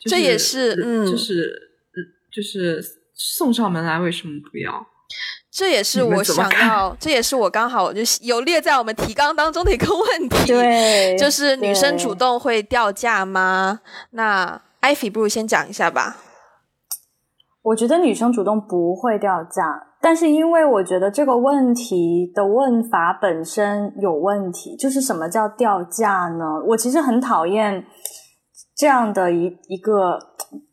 [0.05, 1.53] 这也是，嗯，就是
[2.33, 2.83] 就是
[3.15, 4.87] 送上门来为什么不要？
[5.51, 13.81] 这也是我想要，这也是我刚好就有列在我们提纲当中的一个问题，对，就是女生主动会掉价吗？
[14.13, 16.17] 那艾菲不如先讲一下吧。
[17.63, 19.63] 我觉得女生主动不会掉价，
[20.01, 26.45] 但是因为我觉得这个问题的问法本身有问题，就是什么叫掉价呢？
[26.67, 27.85] 我其实很讨厌
[28.77, 30.19] 这样的一一个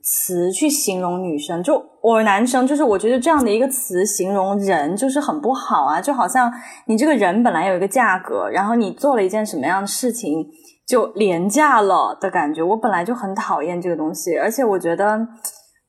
[0.04, 6.52] 词去形容女生，就我男生，就是我觉得这样的一个词形容人就是很不好啊，就好像
[6.88, 10.44] 你这个人本来有一个价格，然后你做了一件什么样的事情
[10.88, 15.28] 就廉价了的感觉，我本来就很讨厌这个东西，而且我觉得。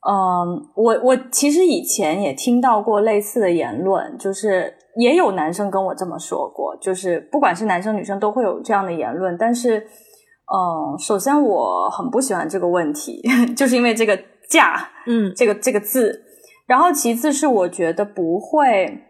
[0.08, 9.36] 嗯，我我其实以前也听到过类似的言论，就是也有男生跟我这么说过，就是不管是男生女生都会有这样的言论。
[9.36, 13.22] 但是，嗯，首先我很不喜欢这个问题，
[13.54, 16.24] 就是因为这个价，嗯，这个这个字。
[16.66, 19.02] 然后其次是我觉得不会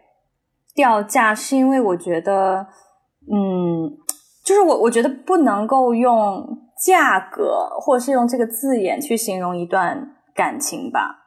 [0.75, 2.67] 掉价，是因为我觉得，
[3.31, 3.95] 嗯，
[4.43, 6.45] 就是我我觉得不能够用
[6.85, 11.17] 价格，或者是用这个字眼去形容一段感情吧。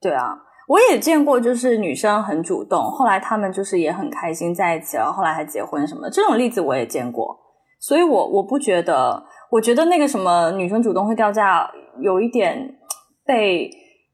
[0.00, 0.36] 对啊，
[0.68, 7.38] 我也见过，就是女生很主动，后来他们就是也很开心在一起了，后来还结婚什么这种例子我也见过。
[7.78, 11.70] 所以我我不觉得，我觉得那个什么女生主动会掉价，
[12.00, 12.78] 有一点
[13.24, 13.70] 被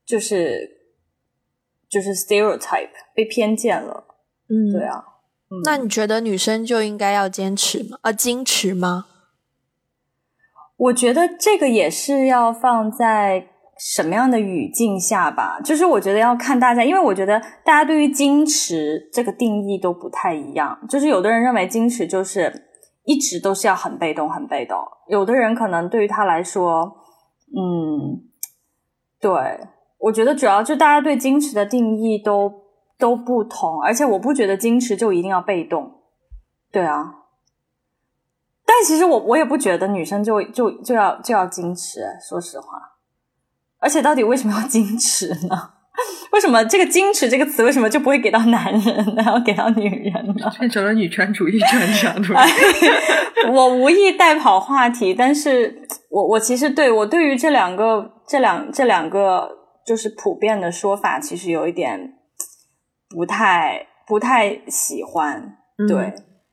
[0.06, 0.68] 就是
[1.88, 4.04] 就是 stereotype 被偏见了。
[4.48, 5.04] 嗯，对啊。
[5.64, 7.98] 那你觉得女生就应该要坚持吗？
[8.02, 9.06] 啊，矜持吗？
[10.76, 15.60] 我觉得这个也是要放在什么样的语境下吧。
[15.64, 20.78] 就是我觉得要看大家，因为我觉得大家对于矜持这个定义都不太一样。
[20.88, 22.68] 就是有的人认为矜持就是
[23.04, 26.96] 一直都是要很被动、很被动；有的人可能对于他来说，
[27.56, 28.22] 嗯，
[29.20, 29.30] 对，
[29.98, 32.68] 我觉得主要就大家对矜持的定义都。
[33.00, 36.00] 都不同，而且我不觉得矜持就一定要被动，
[36.72, 37.14] 对啊。
[38.66, 42.97] 但其实我我也不觉得女生就就就要就要矜持，说实话。
[43.80, 45.70] 而且到底为什么要矜持呢？
[46.32, 50.50] 为什么这个矜持这个词为什么就不会给到男人，然后给到女人呢？
[50.58, 52.14] 变成了女权主义专家，
[53.52, 59.48] 我无意带跑话题，但是我我其实对我对于这两个这两这两个
[59.86, 62.14] 就是普遍的说法，其实有一点。
[63.10, 65.56] 不太不太喜欢，
[65.88, 66.12] 对，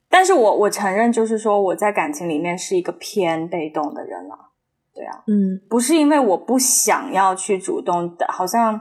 [0.09, 4.53] 但是我我承认，就是说我在感情里面是一个偏被动的人了，
[4.95, 8.79] 对啊，嗯，不是因为我不想要去主动的，好像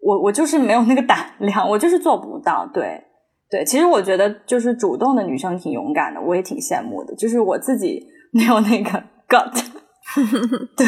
[0.00, 3.04] 我我就是没有那个胆量， 我就是做不到，对。
[3.50, 9.64] 对，其实我觉得就是主动的女生挺勇敢的，我也挺羡慕的，就是我自己没有那个 gut，
[10.76, 10.86] 对，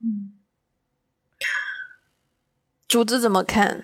[0.00, 0.38] 嗯，
[2.86, 3.82] 竹子怎么看？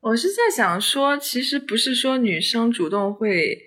[0.00, 3.58] 我是在想说，其实不是说女生主动会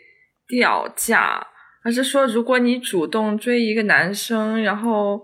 [0.47, 1.45] 掉价，
[1.83, 5.21] 而是说如果你主动追一个男生，然后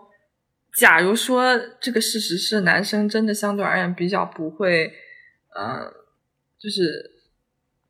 [0.75, 4.91] 假如说这个事实是男生真的相对而言比较不会，
[5.57, 5.91] 嗯，
[6.59, 7.11] 就是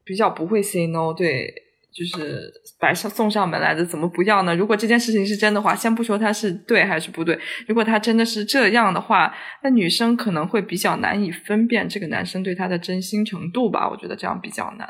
[0.04, 1.62] 比较不会 say no，对。
[1.96, 4.56] 就是白上送上门来的，怎么不要呢？
[4.56, 13.88] 如果这件事情是真的话，先不说他是对还是不对，如果他真的是这样的话，那女生可能会比较难以分辨这个男生对她的真心程度吧？
[13.88, 14.90] 我觉得这样比较难，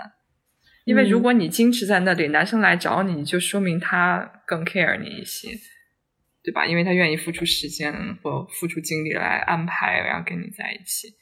[0.86, 5.50] 因为如果你矜持在那里，男生来找你，就说明他更 care 你一些，
[6.44, 6.66] 对吧？
[6.66, 11.16] 因为他愿意付出时间或付出精力来安排，然后跟你在一起。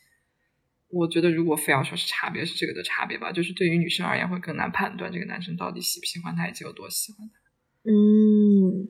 [0.89, 3.31] 我觉得，如果非要说是差别，是这个的差别吧。
[3.31, 7.35] 就是对于女生而言，会更难判断这个男生到底喜不喜欢她，以及有多喜欢她。
[7.83, 8.89] 嗯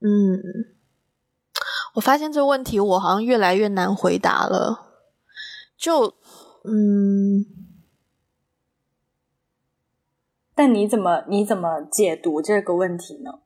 [0.00, 0.42] 嗯，
[1.94, 5.04] 我发现这个问题，我好像越来越难回答了。
[5.76, 6.16] 就
[6.64, 7.44] 嗯，
[10.56, 13.40] 但你怎么你怎么解读这个问题呢？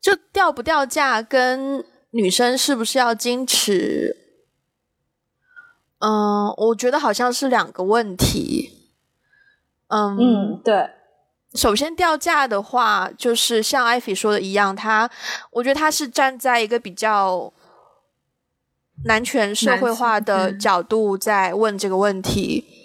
[0.00, 4.16] 就掉不掉价，跟女生是不是要矜持？
[6.00, 8.88] 嗯，我觉得好像是两个问题。
[9.86, 10.90] 嗯嗯，对。
[11.54, 15.10] 首先掉价的话，就是像艾菲说的一样，他
[15.50, 17.52] 我觉得他是站在一个比较
[19.04, 22.79] 男权社会化的角度在问这个问题，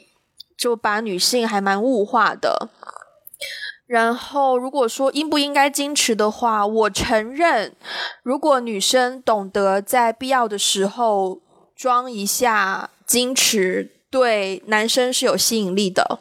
[0.66, 2.70] 就把女性还蛮物化的。
[3.86, 7.76] 然后，如果说应不应该矜持的话，我承认，
[8.24, 11.44] 如果女生懂得在必要的时候
[11.76, 12.90] 装一下。
[13.08, 16.18] 矜持对男生是有吸引力的，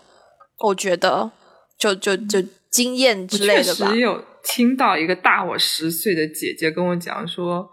[0.59, 1.31] 我觉得，
[1.79, 3.87] 就就就经验之类的吧。
[3.87, 7.71] 确实有听到一个大我十岁的姐姐跟我讲说，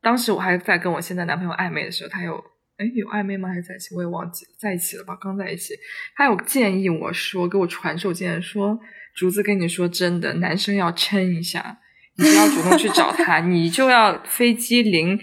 [0.00, 2.40] 当时我还在跟我现在男朋友暧昧的时候，他有
[2.76, 3.48] 哎有暧昧吗？
[3.48, 3.94] 还是在一起？
[3.94, 5.16] 我也忘记了，在一起了吧？
[5.20, 5.74] 刚在一起，
[6.16, 8.78] 他有建议我说，给我传授建议说，
[9.14, 11.78] 竹子跟你说真的，男生要撑一下，
[12.16, 15.18] 你不要主动去找他，你就要飞机临。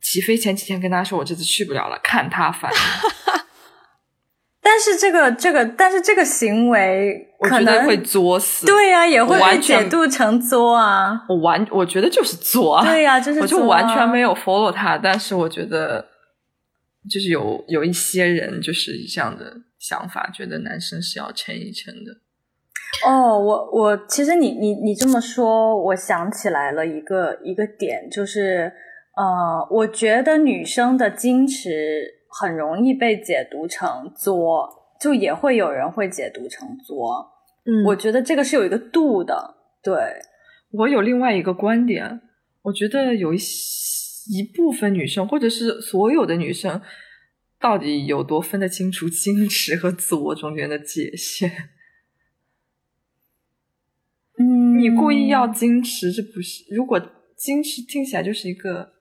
[0.00, 2.70] 起飞前几天跟他说，我这次去不了了，看他烦。
[4.62, 8.64] 但是这个这个，但是这个行为，我觉得会作死。
[8.64, 11.24] 对呀，也会被解读成作啊。
[11.28, 12.84] 我完，我觉得就是作啊。
[12.84, 16.06] 对呀，就是我就完全没有 follow 他，但是我觉得
[17.08, 22.12] 就是有有一些人就是这样的想法，觉得男生是要撑一撑的。
[23.06, 28.72] 哦，我我其实你你你这么说，我想起来了一个一个点，就是。
[29.20, 34.68] 呃，我觉得女生的矜持很容易被解读成作，
[35.00, 37.28] 就也会有人会解读成作。
[37.64, 39.56] 嗯，我觉得这个是有一个度的。
[39.82, 39.92] 对，
[40.70, 42.20] 我有另外一个观点，
[42.62, 43.38] 我觉得有一
[44.30, 46.80] 一部分女生，或者是所有的女生，
[47.58, 51.70] 到底有多分得清楚矜持和自我中间的界限？
[54.38, 54.78] 嗯。
[54.78, 56.64] 你故意要矜持，这不是？
[56.72, 57.00] 如果
[57.36, 58.92] 矜持听起来就是一个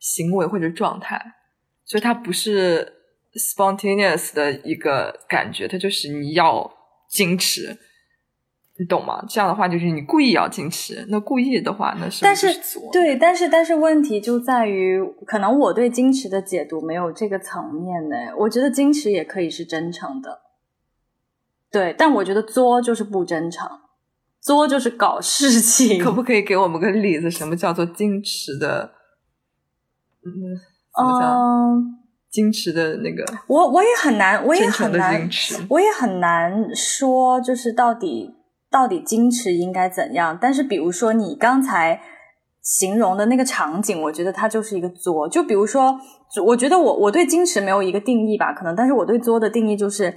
[0.00, 1.34] 行为或者状态，
[1.84, 2.92] 所以它不是
[3.34, 6.68] spontaneous 的一个感觉，它就是你要
[7.12, 7.78] 矜持，
[8.80, 9.22] 你懂吗？
[9.28, 12.48] 这样的话就是你故意要矜持，那故意的话，那是但是
[12.90, 18.16] 对，但是但是问题就在于，可能我对矜持的解读没有这个层面呢。
[18.38, 20.40] 我觉得矜持也可以是真诚的，
[21.70, 23.68] 对，但我觉得作就是不真诚。
[24.40, 27.30] 作就是搞事情，可不可以给我们个例子？
[27.30, 28.92] 什么叫做矜持的？
[30.24, 30.32] 嗯，
[30.96, 32.00] 怎么讲？
[32.32, 35.28] 矜持的那个，我我也很难，我也很难，
[35.68, 38.32] 我也很难说，就是到底
[38.70, 40.38] 到底矜持应该怎样？
[40.40, 42.00] 但是比如说你刚才
[42.62, 45.28] 形容的那个场景，我觉得它就是一个作。
[45.28, 45.98] 就比如说，
[46.46, 50.14] 我觉得我我对矜持没有一个定义吧，可能，但是我对作的定义就是，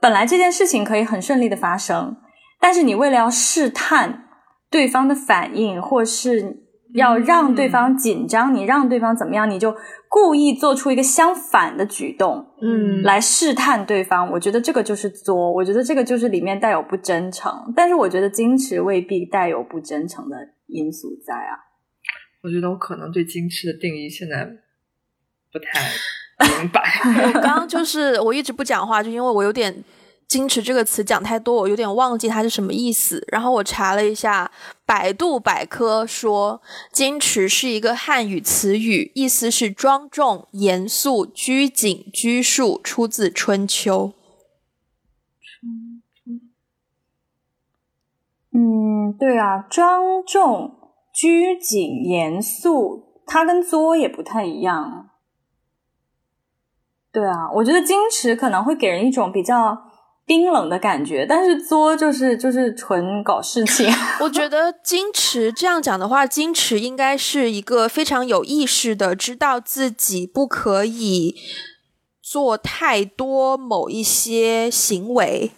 [0.00, 2.16] 本来这件事情可以很顺利的发生。
[2.60, 4.24] 但是你为了要试探
[4.70, 6.63] 对方的反应，或是
[6.94, 9.76] 要让对方紧张，你让对方怎么样，你就
[10.08, 14.30] 故意做出一个相反的举动，嗯，来试探对方。
[14.30, 17.52] 我觉得这个就是作，我觉得这个就是里面带有不真诚。
[17.74, 20.36] 但是我觉得矜持未必带有不真诚的
[20.66, 21.58] 因素在啊。
[22.42, 24.48] 我觉得我可能对矜持的定义现在
[25.52, 26.80] 不太明白。
[27.26, 29.74] 我 刚刚就是我一直不讲话，就因为我有点。
[30.34, 33.24] 矜持这个词讲太多，我有点忘记它是什么意思。
[33.28, 34.50] 然后我查了一下，
[34.84, 36.60] 百度百科说，
[36.92, 44.12] 矜持是一个汉语词语，意思是庄重、严肃、拘谨、拘束，出自《春秋》。
[48.50, 50.76] 嗯，对啊，庄重、
[51.12, 55.10] 拘谨、严肃，它跟作也不太一样。
[57.12, 59.93] 对啊，我觉得矜持可能会给人一种比较。
[60.26, 63.86] 冰冷的感觉，但是作就是就是纯搞事情。
[64.20, 71.34] 我觉得矜持这样讲的话，矜持应该是一个非常有意识的，知道自己不可以
[72.22, 75.50] 做太多某一些行为，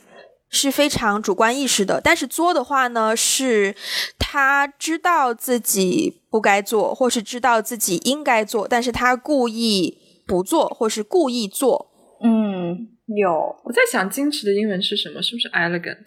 [0.49, 2.01] 是非常主观意识的。
[2.03, 3.77] 但是作的话呢，是
[4.19, 9.97] 他知道自己不该做，或是知道自己应该做，但是他故意
[10.27, 11.93] 不做，或是故意做。
[12.21, 12.96] 嗯。
[13.07, 15.23] 有，我在想矜持的英文是什么？
[15.23, 16.05] 是不是 elegant？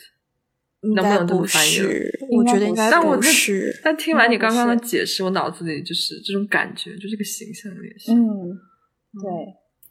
[0.81, 1.79] 能不能这么翻译？
[2.31, 3.77] 我觉得应该不是。
[3.83, 8.11] 但听完你刚刚的解释，我脑子里就是这种感觉，就这个形象也是。
[8.13, 8.57] 嗯，
[9.21, 9.31] 对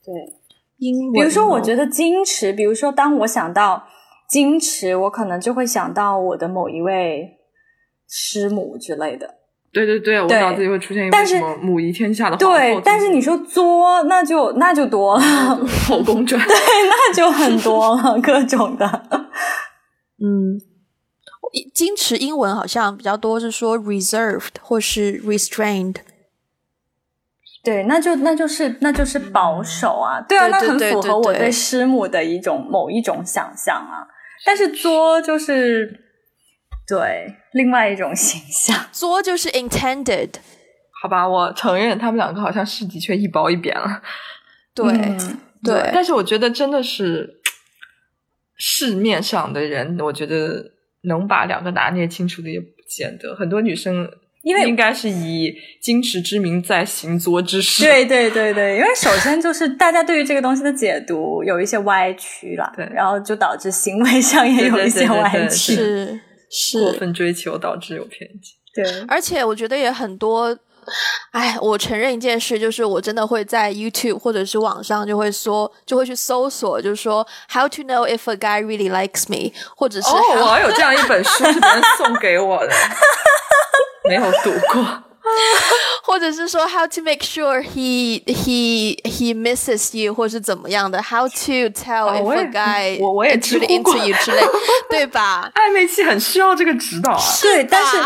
[0.05, 0.35] 对。
[0.79, 3.89] 英，比如说，我觉得矜持，比如说，当我想到
[4.31, 7.39] 矜持，我可能就会想到我的某一位
[8.09, 9.38] 师母之类的。
[9.71, 15.23] 对对对，我脑子里会出现一个什么“母仪天下”的对，但是你说作，那就那就多了，
[15.87, 16.55] 后宫传，对，
[16.89, 18.87] 那就很多了，各种的。
[20.25, 20.59] 嗯，
[21.75, 25.97] 矜持英文好像比较多是说 reserved 或是 restrained。
[27.63, 34.09] 对，那就那就是那就是保守啊，对啊，那很符合我对师母的一种某一种想象啊。
[34.47, 36.08] 但是作就是。
[36.89, 40.31] 对，另外一种形象，作就是 intended，
[41.03, 44.03] 好吧，我承认他们两个好像是的确一褒一贬了。
[44.75, 44.87] 对
[45.63, 47.43] 对，但是我觉得真的是
[48.57, 50.65] 市面上的人，我觉得
[51.03, 53.37] 能把两个拿捏清楚的也不见得。
[53.37, 54.11] 很多女生
[54.43, 55.53] 因为应该是以
[55.85, 57.85] 矜持之名在行作之事。
[57.85, 65.75] 对对对对，因为首先就是大家对于这个东西的解读有一些歪曲了，对，然后就导致行为上也有一些歪曲。
[65.75, 66.21] 是。
[66.51, 70.59] 是过分追求导致有偏见，对，而且我觉得也很多。
[71.33, 82.73] 哎，我承认一件事，就是我真的会在 YouTube 或者是网上就会说，就会去搜索，就是说 How to know if a guy really likes me，或者是哦，我有这样一本书是别人送给我的，
[84.09, 85.03] 没有读过。
[86.05, 93.37] 或者是说，how to make sure he he he misses you，或是怎么样的？How to tell if a guy 我我也
[93.37, 94.41] into you 之类，
[94.91, 95.51] 对吧？
[95.55, 97.23] 暧昧期很需要这个指导啊。
[97.43, 97.97] 对，但是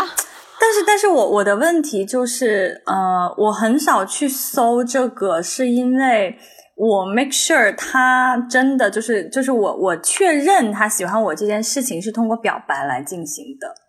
[0.59, 6.37] 但是但是我我的问题就是，呃，我很少去搜这个，是因为
[6.75, 13.82] 我 make sure 他真的就是就是我我确认他喜欢我这件事情是通过表白来进行的。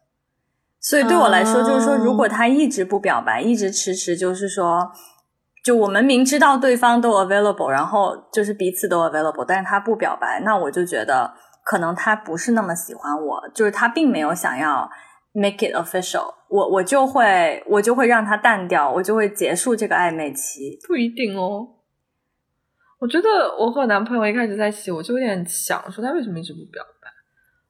[0.85, 4.93] 所以对我来说，就是说，如果他一直不表白，一直迟迟，就是说，
[5.65, 11.33] 就我们明知道对方都 available，然后就是彼此都 available，但是他不表白，那我就觉得
[11.65, 14.87] 可能他不是那么喜欢我，就是他并没有想要
[15.33, 20.79] make it official，我我就会我就会让他淡掉，我就会结束这个暧昧期。
[20.87, 21.67] 不一定哦，
[23.01, 26.94] 我觉得我和男朋友一开始在一起，我就有点想说他为什么一直不表白，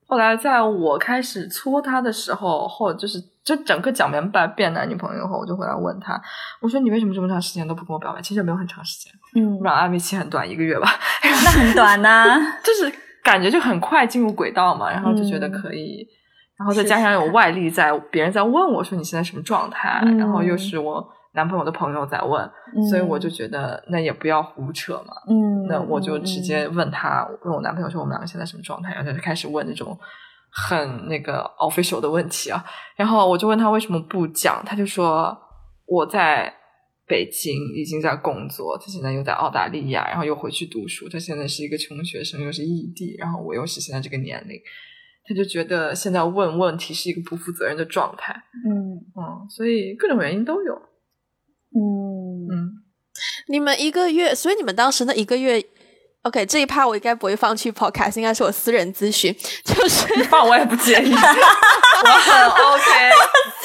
[0.07, 6.21] 后来在我开始搓他的时候，后就是就整个讲明白变男女朋友后，我就回来问他，
[6.61, 8.21] 我说你为什么这么长时间都不跟我表白？
[8.21, 10.89] 其实也没有很长时间，嗯我，们俩暧昧期很短，一个月吧，
[11.23, 12.93] 那很短呐、 就是
[13.23, 16.07] 感觉就很快进入轨道嘛，然后就觉得嗯可以，
[16.59, 22.49] 然后再加上有外力在，别人在问我说你现在什么状态，嗯然后又是我男朋友的朋友在问，
[22.89, 29.99] 所以我就觉得那也不要胡扯嘛，嗯，那我就嗯直接问他，问我男朋友说我们两个现在什么状态，然后他就开始问那种
[30.51, 32.65] 很那个 official 的问题啊，
[32.97, 35.37] 然后我就问他为什么不讲，他就说
[35.87, 36.55] 我在
[37.07, 44.59] 北京已经在工作，他现在又在澳大利亚，然后又回去读书，他现在是一个穷学生，又是异地，然后我又是现在这个年龄，
[45.27, 48.33] 他就觉得现在问问题是一个不负责任的状态，
[48.65, 48.95] 嗯。
[49.17, 50.75] 嗯，所以各种原因都有，
[51.75, 52.49] 嗯。
[52.51, 52.83] 嗯，
[53.49, 55.63] 你们一个月，所以你们当时那一个月
[56.23, 63.11] ，OK，这一趴我应该不会放去 Podcast，应该是我私人咨询，就是放我也不介意， 我很 OK。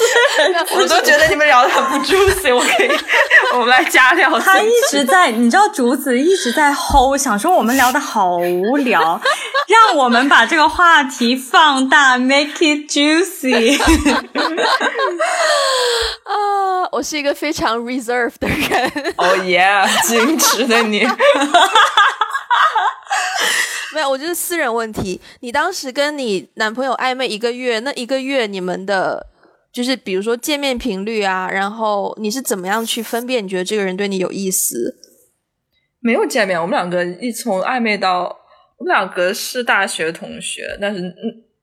[0.74, 2.90] 我都觉得你们聊的很不 juicy，我可以，
[3.54, 4.38] 我们来加料。
[4.38, 9.20] 他一直在，你知道竹子一直在 hold，想说我们聊的好无聊，
[9.68, 13.80] 让我们把这个话题放大，make it juicy。
[16.24, 19.66] 啊，我是一个非常 reserved 的人，哦耶，
[20.04, 21.06] 矜持的你。
[23.92, 25.20] 没有，我就是私人问题。
[25.40, 29.26] 你当时跟你男朋友暧昧一个月，那一个月你们的，
[29.72, 33.44] 就是比如说见面频率啊，然后你是怎么样去分辨？
[33.44, 34.96] 你觉得这个人对你有意思？
[36.00, 38.24] 没有见面，我们两个一从暧昧到，
[38.78, 41.14] 我们两个是大学同学，但是嗯，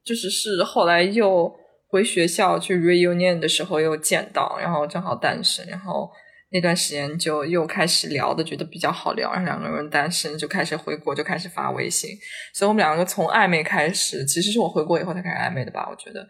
[0.05, 1.51] 就是是后来又
[1.89, 6.09] 回学校去 reunion 的时候又见到，然后正好单身，然后
[6.51, 12.11] 那段时间就又开始聊的，觉得比较好聊，然后两个人单身就开始回国就开始发微信，
[12.53, 16.25] 所以我们两个从暧昧开始，其实是我回国以后才开始暧昧的吧，我觉得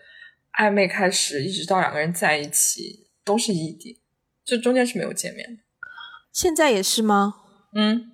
[0.57, 4.01] 暧昧开始一直到两个人在一起都是异地，
[4.43, 5.63] 这中间是没有见面的，
[6.31, 7.35] 现在也是吗？
[7.73, 8.13] 嗯。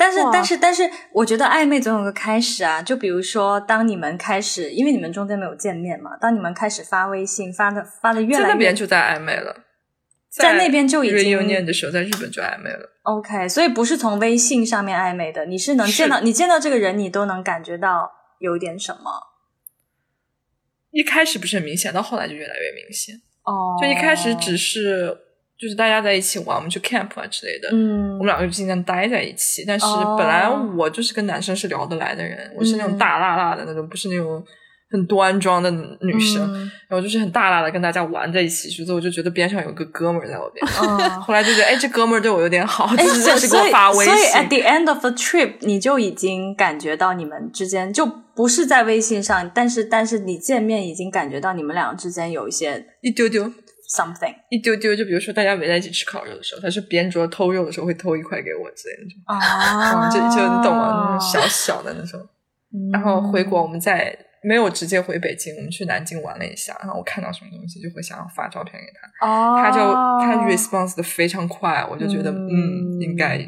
[0.00, 2.80] 但是但是但是，我觉得暧昧总有个开始啊。
[2.80, 9.64] 就比如说，当你们开始，因为你们中间没有见面嘛，当你们开始发微信，发的发的越来越那边就在暧昧了，
[10.30, 12.88] 在那边就已经 reunion 的时候，在日本就暧昧了。
[13.02, 19.27] OK，所以不是从微信上面暧昧的，你是能见到你见到这个人，你都能感觉到有点什么
[20.90, 23.14] 一开始不是很明显，到后来就越来越明显。
[23.44, 23.76] 哦。
[23.80, 25.16] 就一开始只是
[25.58, 29.64] 就是大家在一起玩，我们去 camp 啊之类的，嗯我们两个就经常待在一起。
[29.66, 34.44] 但是哦本来我就是跟男生是聊得来的人，我是那种嗯大辣辣的那种，不是那种
[34.90, 35.70] 很端庄的
[36.00, 36.52] 女生。
[36.54, 40.66] 嗯然后就是很大大的跟大家玩在一起，所以我就觉得边上有个哥们儿在我边。
[40.80, 44.40] 嗯 后来就觉得，哎，这哥们儿对我有点好，哎，就是所以就是给我发微所以信。
[44.40, 53.44] at the end of the trip，你就已经感觉到你们之间就不是在微信上，但是但是你见面已经感觉到你们俩之间有一些一丢丢
[53.94, 61.10] ，something 一丢丢，就比如说大家围在一起吃烤肉的时候，他是边桌偷肉的时候会偷一块给我之类的啊嗯，就就你懂吗？
[61.10, 62.18] 那种小小的那种。
[62.92, 69.78] 然后回国，我们再没有直接回北京，我们去南京玩了一下，然后我看到什么东西就会想要发照片给他，哦，他就
[70.24, 73.38] 他 response 的非常快，我就觉得嗯嗯应该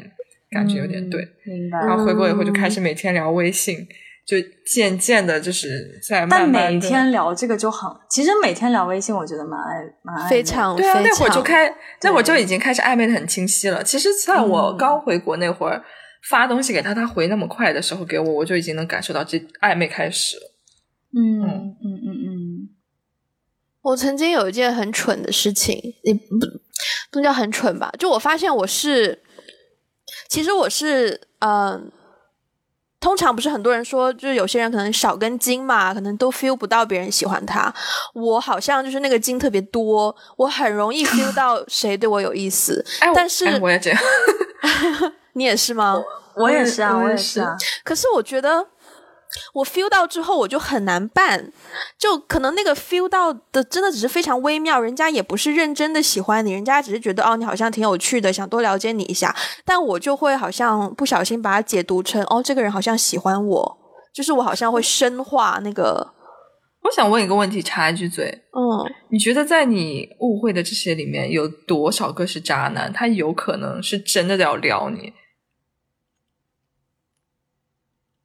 [0.51, 1.21] 感觉有点对。
[1.21, 1.79] 嗯，明白。
[1.79, 3.87] 然后回国以后就开始每天聊微信，
[4.27, 13.83] 就渐渐的就是在慢但慢但每天聊这个就很，其实每天聊微信，我觉得蛮爱蛮爱的非常对啊，那会儿就开，那会儿就已经开始暧昧的很清晰了。
[13.83, 15.81] 其实，在我嗯刚回国那会儿，
[16.29, 20.50] 发东西给他，他回那么快的时候给我，我就已经能感受到这暧昧开始了。
[21.13, 22.69] 嗯嗯嗯嗯
[23.81, 26.19] 我曾经有一件很蠢的事情，也不
[27.11, 29.21] 不能叫很蠢吧，就我发现我是，
[30.29, 31.91] 其实我是，嗯、
[32.99, 37.73] 通常不是很多人说，就是有些人可能少根筋嘛，可能都 feel 不到别人喜欢他。
[38.13, 42.85] 我好像就是那个筋特别多，我很容易 feel 到谁对我有意思。
[42.99, 43.99] 哎，但是哎我也这样，
[45.33, 45.95] 你也是吗？
[45.95, 46.03] 嗯，
[46.43, 47.57] 我也是啊，我也是啊。
[47.83, 48.67] 可是我觉得
[49.53, 51.51] 我 feel 到之后，我就很难办，
[51.97, 63.77] 就可能那个 feel 到的真的只是非常微妙，人家也不是认真的喜欢你，人家只是觉得哦你好像挺有趣的，想多了解你一下，但我就会好像不小心把它解读成哦这个人好像喜欢我，
[64.13, 66.13] 就是我好像会深化那个
[66.83, 68.91] 我想问一个问题，插一句嘴，嗯。
[69.09, 72.91] 你觉得在你误会的这些里面，有多少个是渣男？
[72.91, 75.13] 他有可能是真的要撩你，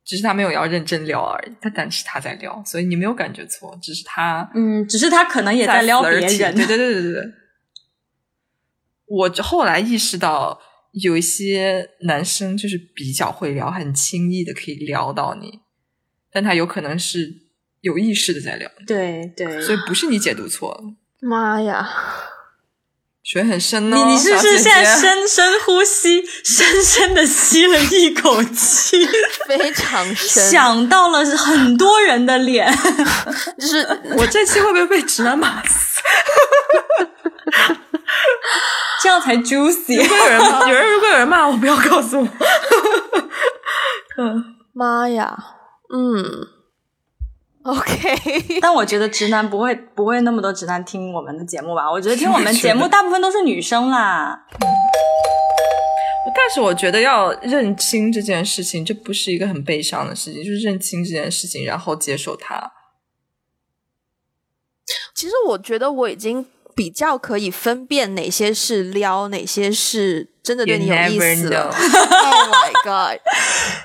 [0.06, 1.52] 只是他没有要认真撩而已。
[1.60, 6.20] 他但是他在撩，所以你没有感觉错，只是他嗯，只是他可能也在撩别人。
[6.20, 7.24] 对对对对对对。
[9.08, 10.60] 我后来意识到，
[10.92, 15.60] 有一些男生就是比较会撩，很轻易的可以撩到你，
[16.32, 17.32] 但他有可能是
[17.80, 20.94] 有意识的在聊，对对，所以不是你解读错了。
[21.20, 21.88] 妈呀！
[23.26, 29.04] 水很深哦，你你是不是现在深深呼吸，深深的吸了一口气，
[29.48, 32.72] 非常深，想到了很多人的脸，
[33.58, 33.78] 就是
[34.16, 36.00] 我这期会不会被直男骂死？
[39.02, 40.00] 这样才 juicy。
[40.00, 42.28] 如果有人 有人如果有人骂我，不要告诉我。
[44.18, 45.36] 嗯，妈呀，
[45.92, 46.46] 嗯
[47.70, 51.90] OK， 但我觉得直男不会不会那么多直男听我们的节目吧？
[51.90, 54.46] 我觉得听我们节目大部分都是女生啦。
[56.34, 62.72] 但是我觉得要认清这件事情，这不是一个很悲伤的事情，就是认清这件事情，然后接受它。
[65.12, 66.46] 其实我觉得我已经
[66.76, 73.18] 比较可以分辨哪些是撩，哪些是真的对你有意思 oh my god！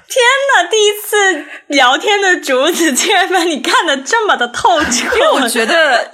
[0.10, 0.22] 天
[0.54, 6.12] 哪第一次聊天的竹子竟然把你看得这么的透彻，因为我觉得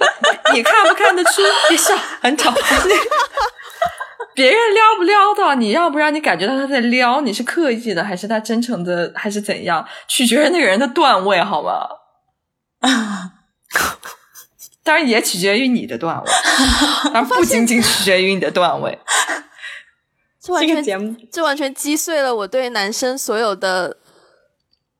[0.54, 2.54] 你看不看得出，别笑，很吵。
[4.34, 11.88] 别人撩不撩到你，让不让你感觉到他在撩你是刻意的，还是他真诚的，还是怎样，取决于那个人的段位，好吗？
[14.88, 16.30] 当然也取决于你的段位，
[17.04, 18.98] 当 然不仅仅取决于你的段位。
[20.42, 23.98] 这完全这个节目这完全击碎了我对男生所有的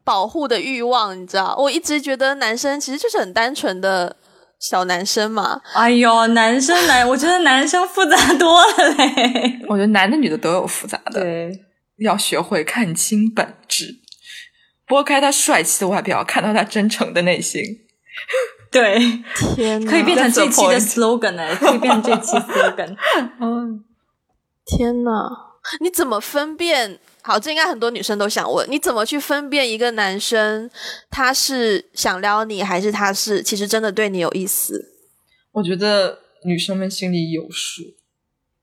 [0.05, 1.57] 保护的欲望，你知道？
[1.59, 4.15] 我一直觉得男生其实就是很单纯的
[4.61, 5.63] 小男生嘛。
[5.73, 9.59] 哎呦，男生男，我觉得男生复杂多了嘞。
[9.71, 11.51] 我觉得男的女的都有复杂的，对，
[12.05, 14.03] 要学会看清本质，
[14.87, 17.63] 拨开他帅气的外表，看到他真诚的内心。
[18.71, 18.99] 对，
[19.57, 22.97] 天哪，可以变成这期的 slogan 呢，可以变成这期 slogan。
[23.41, 23.85] 嗯，
[24.65, 25.11] 天呐，
[25.81, 27.01] 你怎么分辨？
[27.23, 30.71] 好，这应该很多女生都想问，你怎么去分辨一个男生
[31.11, 34.93] 他是想撩你，还是他是其实真的对你有意思？
[35.53, 37.83] 我觉得女生们心里有数。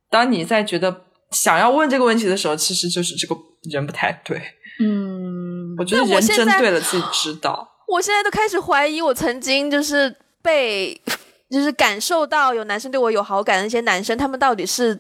[0.10, 1.02] 当你在觉得
[1.32, 3.36] 想要问这个问题的时候，其实就是这个
[3.70, 4.42] 人不太对。
[4.80, 7.68] 嗯，我觉得人真对了，自己知道。
[7.88, 11.00] 我现在都开始怀疑，我曾经就是被，
[11.50, 15.00] 就是感受到有男生对我有好感的那些男生，他们到底是，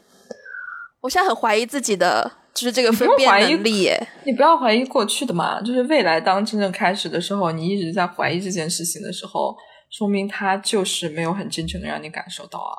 [1.02, 4.08] 我现在很怀疑自己的，就是这个分辨能力耶。
[4.24, 9.56] 你不要怀疑过去的嘛，就是未来当真正开始的时候，你一直在怀疑这件事情的时候，
[9.90, 12.74] 说明他就是没有很真诚的让你感受到啊。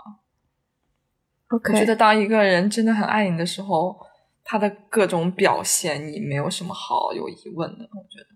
[1.48, 3.96] OK，我觉得当一个人真的很爱你的时候，
[4.44, 7.84] 他的各种表现你没有什么好有疑问的。
[7.84, 8.35] 我觉得，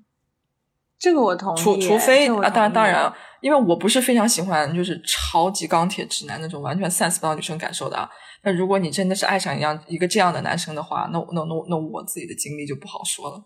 [1.00, 1.60] 这个我同意。
[1.60, 8.08] 除除非啊，当然当然，因为我不是非常喜欢就是超级钢铁直男那种完全 sense 不到女生感受的啊。
[8.44, 13.44] 那如果你真的是爱上一样一个这样的男生的话，那那那那我自己的经历就不好说了。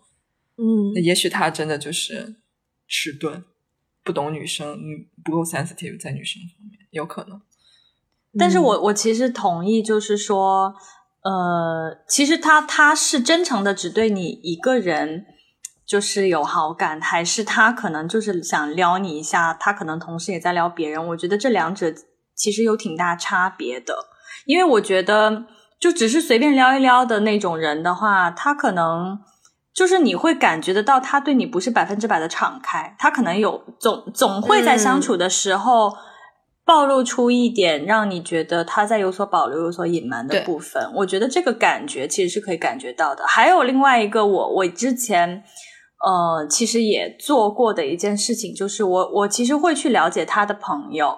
[0.57, 2.35] 嗯那，也许他真的就是
[2.87, 3.43] 迟钝，
[4.03, 7.41] 不懂女生，嗯，不够 sensitive 在女生方面，有可能。
[8.37, 10.73] 但是我我其实同意，就是说，
[11.23, 15.25] 呃，其实他他是真诚的，只对你一个人
[15.87, 21.07] 就是有好感，还是他可能就是想撩你一下，他可能同时也在撩别人。
[21.07, 21.93] 我觉得这两者
[22.35, 23.95] 其实有挺大差别的，
[24.45, 25.45] 因为我觉得
[25.79, 29.19] 就只是随便撩一撩的那种人的话，他可能。
[29.75, 35.91] 就是你会感觉得到，他对你不是百分之百的敞开，他可能有总总会在相处的时候，
[36.63, 40.89] 暴露出一点让你觉得他在有所保留、有所隐瞒的部分。
[40.95, 43.27] 我觉得这个感觉其实是可以感觉到的。
[43.27, 45.43] 还有另外一个我，我之前
[46.05, 51.17] 呃其实也做过的一件事情，就是我我其实会去了解他的朋友，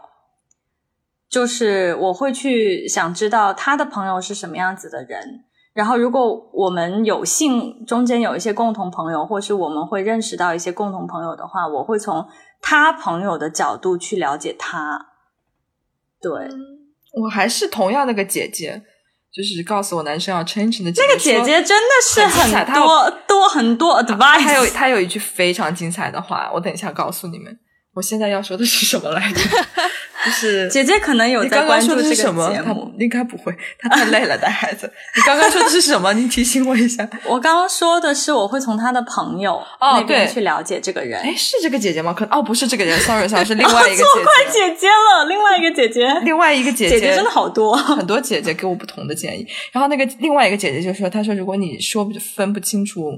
[1.30, 5.44] 就是我会去想知道他的朋友是什么样子的人。
[5.74, 12.28] 然后，如果我们有幸中间有一些共同朋友，或是我们会认识到一些共同朋友的话，我会从
[12.60, 15.10] 他朋友的角度去了解他。
[16.20, 16.32] 对，
[17.22, 18.82] 我还是同样那个姐姐，
[19.34, 27.58] 就是告诉我男生要 change 的姐这个姐姐真的是很精彩很多多很多 advice，她有她有一句非常精彩的话，我等一下告诉你们。
[27.94, 29.40] 我现在要说的是什么来着？
[30.28, 32.52] 就是姐姐可能有在你刚刚说关注这个的是什么？
[32.54, 32.94] 节目。
[33.00, 34.92] 应该不会，她太累了，带孩子。
[35.16, 36.14] 你刚刚说的是什么？
[36.14, 37.08] 你提醒我一下。
[37.26, 41.22] 我刚刚说的是，我会从她的朋友哦那边对去了解这个人。
[41.22, 42.14] 哎，是这个姐姐吗？
[42.14, 44.68] 可哦，不是这个姐姐，sorry sorry， 是另外一个错怪姐姐。
[44.70, 47.76] 姐姐了，另外一个姐姐，另外一个姐姐姐真的好多。
[47.76, 49.46] 很多姐姐给我不同的建议。
[49.72, 53.12] 然后那个另外一个姐姐就说：“她说如果你说不分不清楚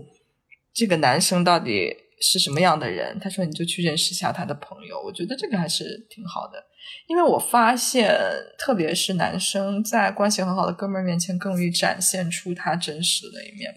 [0.74, 5.02] 这个男生到底是什么样的人，她说你就去认识一下他的朋友。
[5.06, 6.62] 我觉得这个还是挺好的，
[7.08, 8.16] 因为我发现，
[8.58, 13.74] 特别是男生在关系很好的哥们儿面前，更容易展现出他真实的一面。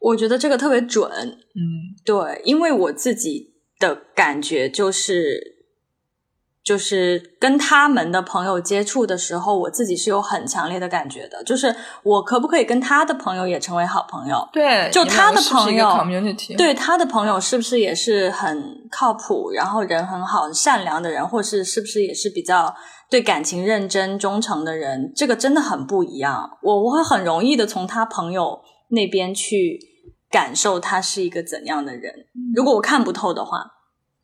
[0.00, 5.53] 我觉得这个特别准，嗯，对，因为我自己的感觉就是，
[6.64, 14.48] 就是跟他们的朋友接触的时候，我自己是有很强烈的感觉的，就是我可不可以跟他的朋友也成为好朋友？
[14.50, 22.74] 对，就他的朋友，community，对他的朋友是不是也是很靠谱，然后人很好、善良的人，或是是不是也是比较
[23.10, 25.12] 对感情认真、忠诚的人？
[25.14, 26.48] 这个真的很不一样。
[26.62, 29.78] 我我会很容易的从他朋友那边去
[30.30, 32.10] 感受他是一个怎样的人。
[32.56, 33.73] 如果我看不透的话。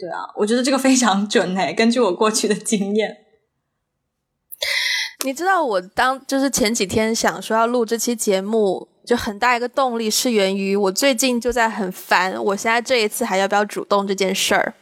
[0.00, 3.14] 对啊，我觉得这个非常准诶，根据我过去的经验。
[5.24, 14.72] 你知道我当就是前几天想说要录这期节目，就很大一个动力是源于我最近就在很烦，我现在这一次还要不要主动这件事儿。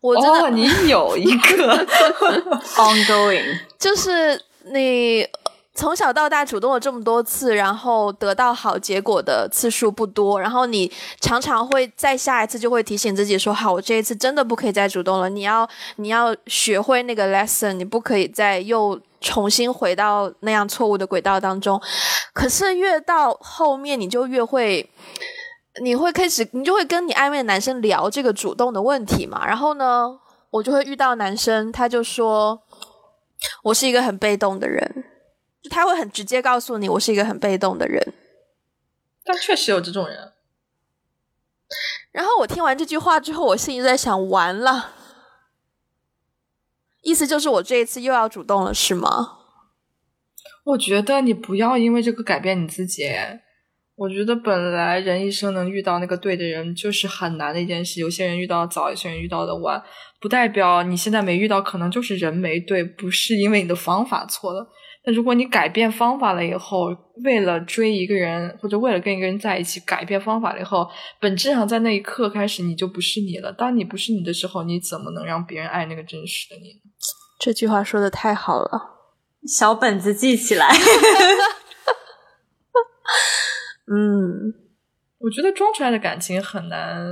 [0.00, 1.86] 我真的，你有一个
[2.74, 4.40] ongoing，就是
[4.72, 5.24] 你。
[5.74, 21.80] 从小到大主动了这么多次，然后得到好结果的次数不多，然后你常常会在下一次就会提醒自己说：“好，我这一次真的不可以再主动了。”你要你要学会那个 lesson，你不可以再又重新回到那样错误的轨道当中。
[22.32, 24.88] 可是越到后面，你就越会，
[25.82, 29.44] 你会开始，你就会跟你暧昧的男生聊这个主动的问题嘛。
[29.44, 30.20] 然后呢，
[30.50, 32.60] 我就会遇到男生，他就说
[33.64, 35.04] ：“我是一个很被动的人。”
[35.70, 38.14] 他会很直接告诉你，我是一个很被动的人。
[39.24, 40.32] 但确实有这种人。
[42.12, 44.92] 然后我听完这句话之后，我心里在想：完了，
[47.00, 49.38] 意思就是我这一次又要主动了，是吗？
[50.64, 53.10] 我觉得你不要因为这个改变你自己。
[53.96, 58.00] 我觉得本来人一生能遇到那个对的人就是很难的一件事。
[58.00, 59.82] 有些人遇到早，有些人遇到的晚，
[60.20, 64.68] 不代表你现在没遇到，可能就是人没对，不是因为你的方法错了。
[65.06, 66.86] 那如果你改变方法了以后，
[67.24, 70.88] 为了追一个人或者为了跟一个人在一起改变方法了以后，
[71.20, 73.52] 本质上在那一刻开始你就不是你了。
[73.52, 76.80] 当你不是你的时候，你怎么能让别人爱那个真实的你？
[77.38, 78.80] 这句话说的太好了，
[79.46, 80.68] 小本子记起来。
[83.86, 84.54] 嗯，
[85.18, 87.06] 我觉得装出来的感情很难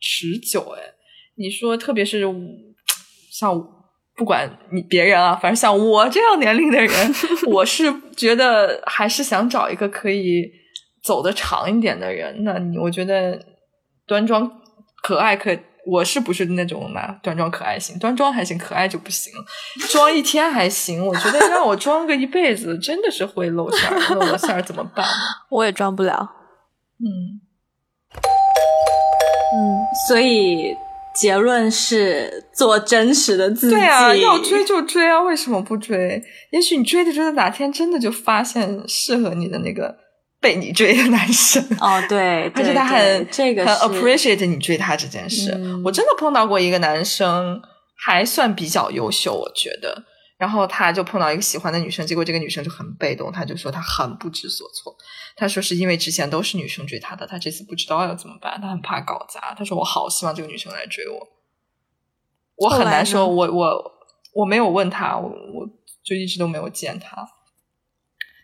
[0.00, 0.74] 持久。
[0.78, 0.94] 哎，
[1.34, 2.24] 你说，特别是
[3.30, 3.81] 像。
[4.14, 7.14] 不管你别人啊，反正像我这样年龄的人，
[7.48, 10.50] 我是觉得还是想找一个可以
[11.02, 12.44] 走得长一点的人。
[12.44, 13.40] 那你我觉得
[14.06, 14.50] 端庄
[15.02, 17.98] 可爱可，我是不是那种嘛端庄可爱型？
[17.98, 19.32] 端庄还行，可爱就不行。
[19.88, 24.14] 装一天还行，我觉得让我装个一辈子，真的是会露馅儿。
[24.14, 25.04] 露了馅儿怎么办？
[25.50, 26.30] 我也装不了。
[27.00, 27.40] 嗯
[29.54, 29.58] 嗯，
[30.06, 30.76] 所以。
[31.14, 33.74] 结论是做真实的自己。
[33.74, 36.22] 对啊，要追就追啊，为什么不追？
[36.50, 39.94] 也许你追着追着，哪天真的就发现适合你的那个
[40.40, 41.62] 被你追的男生。
[41.80, 45.50] 哦，对， 而且他很这个很 appreciate 你追他这件事。
[45.84, 47.60] 我真的碰到过一个男生，
[47.96, 50.04] 还算比较优秀，我觉得。
[50.42, 54.92] 然后他就碰到一个喜欢的女生，结果这个女生就很被动，他就说他很不知所措。
[55.36, 59.54] 他说是因为之前都是女生追他的，他这次不知道要怎么办，他很怕搞砸。
[59.54, 61.28] 他说我好希望这个女生来追我，
[62.56, 63.92] 我很难说，我我
[64.34, 65.64] 我没有问他，我我
[66.02, 67.24] 就一直都没有见他。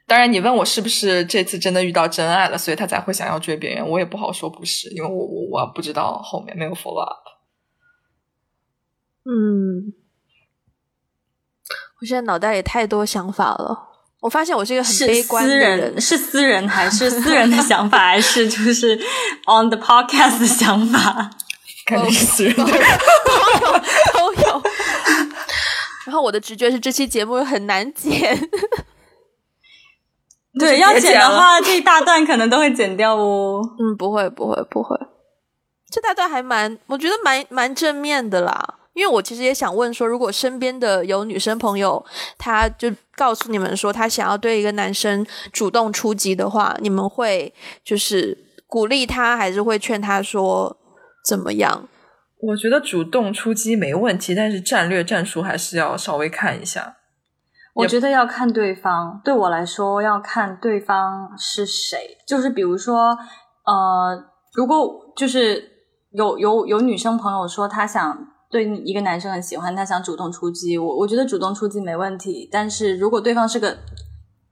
[0.07, 7.27] 当然，你问我是不是这次真的遇到真爱了，所以他才会想要追别人，我也不好说不是，因为我我我不知道后面没有 follow up。
[9.25, 9.98] 嗯。
[12.01, 13.87] 我现在脑袋里太多想法了。
[14.21, 18.97] 我发现我是一个很悲观的人，是私人还是私人的想法，还是就是
[19.47, 21.31] on the podcast 的想法？
[21.87, 23.81] 肯定是私人的，都有
[24.13, 24.63] 都有。
[26.05, 28.37] 然后我的直觉是这期节目很难剪。
[30.59, 33.61] 对，要剪的话，这一大段可能都会剪掉哦。
[33.79, 34.97] 嗯，不会，不会，不会。
[35.91, 38.78] 这大段还蛮，我觉得蛮蛮正面的啦。
[38.99, 42.05] 因为我其实也想问说，如果身边的有女生朋友，
[42.37, 48.37] 她就告诉你们说，她想要对一个男生主动出击的话，你们会就是
[48.67, 50.77] 鼓励他，还是会劝他说
[51.25, 51.87] 怎么样？
[52.41, 56.97] 我觉得主动出击没问题，但是战略战术还是要稍微看一下。
[57.75, 62.19] 我觉得要看对方，对我来说要看对方是谁。
[62.27, 63.17] 就是比如说，
[63.65, 64.25] 呃，
[64.55, 65.71] 如果就是
[66.11, 68.35] 有有有女生朋友说她想。
[68.51, 72.49] 对一个男生很喜欢，他想主动出击，我我觉得主动出击没问题。
[72.51, 73.79] 但是如果对方是个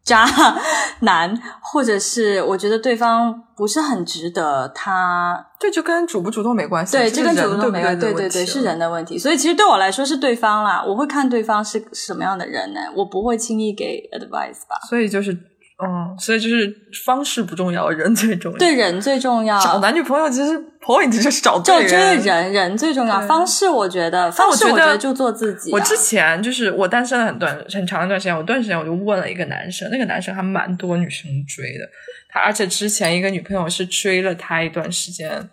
[0.05, 0.27] 渣
[1.01, 6.93] 男，或者是我觉得对方不是很值得他，这就跟主不主动没关系。
[6.93, 8.01] 对，这跟主不主动没关系。
[8.01, 9.19] 对对对，是人的问题。
[9.19, 12.81] 所以其实对我来说是对方啦，我会看对方是什么样的人呢？
[12.95, 14.79] 我不会轻易给 advice 吧。
[14.89, 15.37] 所以就是
[15.79, 16.75] 嗯，所以就是
[17.05, 18.59] 方式不重要，人最重要。
[18.59, 19.63] 对，人最重要。
[19.63, 23.21] 找男女朋友其实 point 就是找就对这个人人最重要。
[23.27, 25.75] 方式我觉得，方式我觉得就做自己啊。
[25.75, 31.87] 我之前就是我单身了很短很长一段时间，我段时间我就问了一个男生，那个男生还蛮多女生追的，
[32.31, 35.51] 他而且之前一个女朋友是追了他一段时间，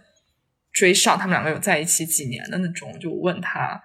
[0.72, 3.78] 追上他们两个有在一起几年的那种，就问他，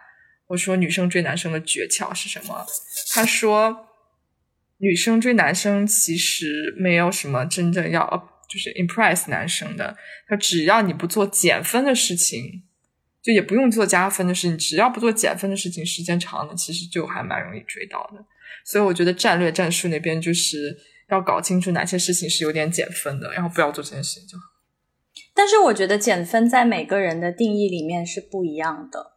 [0.47, 2.64] 我说女生追男生的诀窍是什么？
[3.12, 3.88] 他说
[4.79, 8.07] 女生追男生其实没有什么真正要
[8.49, 12.64] 就是 impress 男生的，他只要你不做减分的事情。
[13.20, 18.24] 就也不用做加分的事情，只要不做减分的事情，时间长了，其实就还蛮容易追到的。
[18.64, 20.74] 所以我觉得战略战术那边就是
[21.11, 24.45] 要搞清楚哪些事情是有点减分的，然后不要做这件事情就好。
[25.35, 29.16] 但是我觉得减分在每个人的定义里面是不一样的。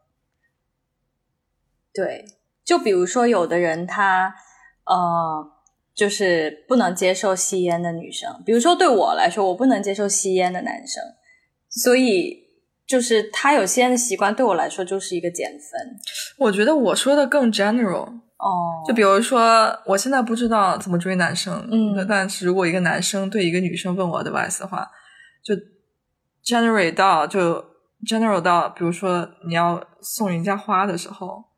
[1.94, 2.26] 对，
[2.66, 4.34] 就比如说有的人他
[4.86, 5.48] 呃，
[5.94, 11.04] 就是不能接受吸烟的女生，比如说对我来说，我不能接受吸烟的男生，
[11.70, 12.38] 所以
[12.88, 16.00] 就是他有吸烟的习惯，对我来说就是一个减分。
[16.38, 18.06] 我觉得我说的更 general，
[18.38, 24.90] 哦，就比如说我现在不知道怎么追男生，嗯但是如果一个男生对一个女生问我的 advice 的话，
[25.44, 25.54] 就
[26.44, 27.64] generate 到就
[28.06, 31.51] general 到，比如说你要送人家花的时候。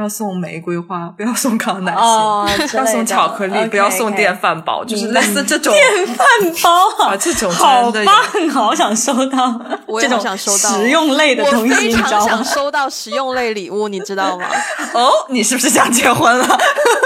[0.00, 6.26] 要送玫瑰花， 不要送康乃馨； 要送巧克力不要送电饭煲，就是类似这种电饭
[6.62, 12.44] 煲啊，这种好真的有棒，好想收到 我也这种想收到实用类的东西，非你知道吗常想？
[12.44, 14.46] 收到实用类礼物，你知道吗
[14.94, 16.46] 哦，你是不是想结婚了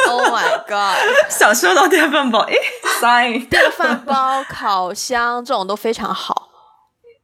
[0.08, 0.96] ？？Oh my god！
[1.28, 2.40] 想收到电饭煲？
[2.40, 2.54] 诶
[3.00, 6.48] s i g n 电饭煲、烤箱这种都非常好。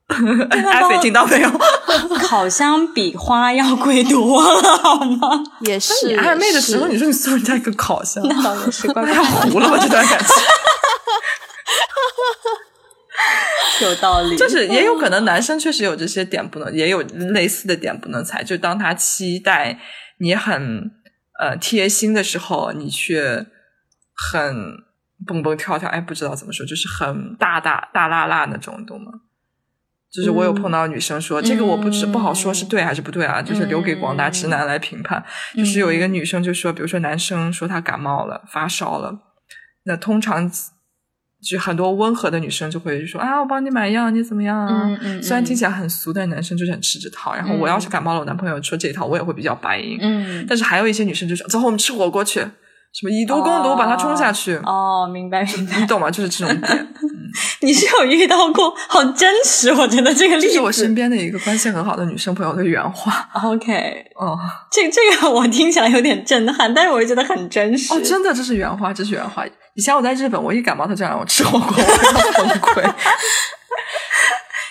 [0.50, 1.50] 艾菲听到没有？
[2.26, 5.42] 烤箱比花要贵多了，好吗？
[5.61, 9.76] 也是你暧昧的时候，你说你送人家一个烤箱，那倒也是怪那要糊了吧？
[9.78, 10.34] 这段感情，
[13.86, 14.36] 有道理。
[14.36, 18.42] 就是也有可能男生确实有这些点不能，也有类似的点不能踩。
[18.42, 19.78] 就当他期待
[20.20, 20.90] 你很
[21.38, 23.46] 呃贴心的时候，你却
[24.14, 24.74] 很
[25.26, 29.12] 蹦蹦跳跳，哎，不知道怎么说，就是很大大大辣辣那种，懂吗？
[30.11, 35.22] 就是我有碰到女生说，这个我不知不好说是对还是不对啊，就是留给广大直男来评判。
[35.54, 39.18] 就是有一个女生就说，比如说男生说他感冒了、发烧了，
[39.84, 40.50] 那通常
[41.40, 44.98] 就很多温和的女生就会说啊，我帮你买药，你怎么样啊？
[45.22, 47.34] 虽然听起来很俗，但男生就是很吃这套。
[47.34, 49.98] 然后我要是感冒了，我男朋友说这一套，我也会比较白银。
[50.00, 54.56] 嗯，但是还有一些女生就说，走，我们吃火锅去，什么以毒攻毒，把它冲下去。
[54.64, 55.86] 哦，明白明白你。
[55.86, 56.11] 懂吗？
[56.11, 56.88] 就是这种点。
[57.62, 60.46] 你是有遇到过，好真实，我觉得这个例子。
[60.46, 63.28] 这是我身边的一个关系很好的女生朋友的原话。
[63.42, 64.38] OK，哦
[64.70, 67.92] 这这个我听起来有点震撼，但是我又觉得很真实。
[67.92, 69.44] 哦，真的，这是原话，这是原话。
[69.74, 72.94] 以前我在日本，我一感冒，他就让我吃火锅， 我要崩溃。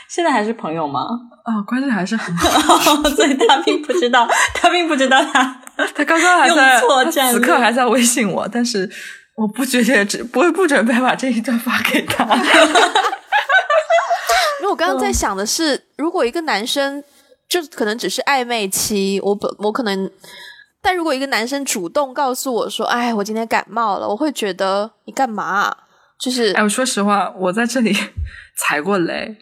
[0.09, 1.01] 现在还是朋友吗？
[1.43, 3.03] 啊、关系还是很 好。
[3.09, 5.61] 所以他并不知道，他并不知道他。
[5.93, 8.89] 他刚刚还在，用错他战此刻还在微信我，但是
[9.37, 12.25] 我不觉得只不会不准备把这一段发给他。
[14.59, 17.03] 因为我刚刚在想的是，如果一个男生
[17.47, 20.11] 就可能只是暧昧期，我本我可能，
[20.81, 25.77] 但如果一个男生主动告诉我说：“哎，我今天感冒了”，我会觉得你干嘛啊？
[26.19, 27.95] 就是哎，我说实话，我在这里
[28.57, 29.37] 踩过雷。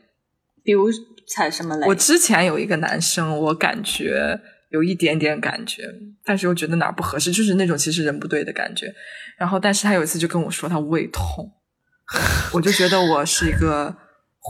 [0.61, 0.89] 比如
[1.25, 1.87] 踩什么雷？
[1.87, 4.37] 我之前有一个男生，我感觉
[4.71, 5.83] 有一点点感觉，
[6.25, 8.93] 但是又觉得哪儿不合适，就是那种其实人不对的感觉。
[9.37, 11.51] 然后，但是他有一次就跟我说他胃痛，
[12.53, 13.95] 我就觉得我是一个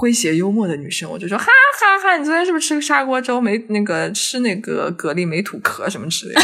[0.01, 6.41] 诙谐幽默的女生，我就说哈哈哈，你昨天是不是吃个砂锅粥没那个吃那个蛤蜊没吐壳什么之类的？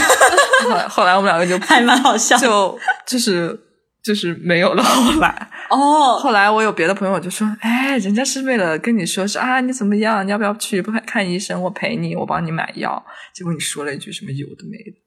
[0.63, 3.59] 后来后来我们两个就 还蛮好笑就就是
[4.03, 4.83] 就是没有了。
[4.83, 10.25] 后来哦， 后来我有别的朋友就说：“哎，人家是为了跟你说是啊，你怎么样？
[10.25, 11.61] 你要不要去不看医生？
[11.61, 14.97] 我陪你，我帮你买药。”结果你说了一句什么有的没的，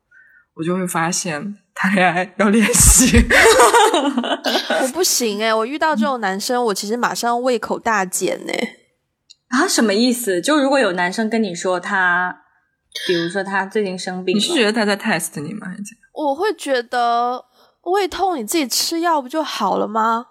[0.56, 3.16] 我就会发现谈恋爱要练习。
[4.82, 8.76] 我不行哎、我遇到这种男生，我其实马上胃口大减哎、
[9.48, 10.40] 啊，什么意思？
[10.40, 12.36] 就如果有男生跟你说他，
[13.06, 15.66] 比如说他最近生病，你是觉得他在 test 你吗？
[15.66, 17.44] 还是怎样我会觉得
[17.82, 20.26] 胃痛你自己吃药不就好了吗？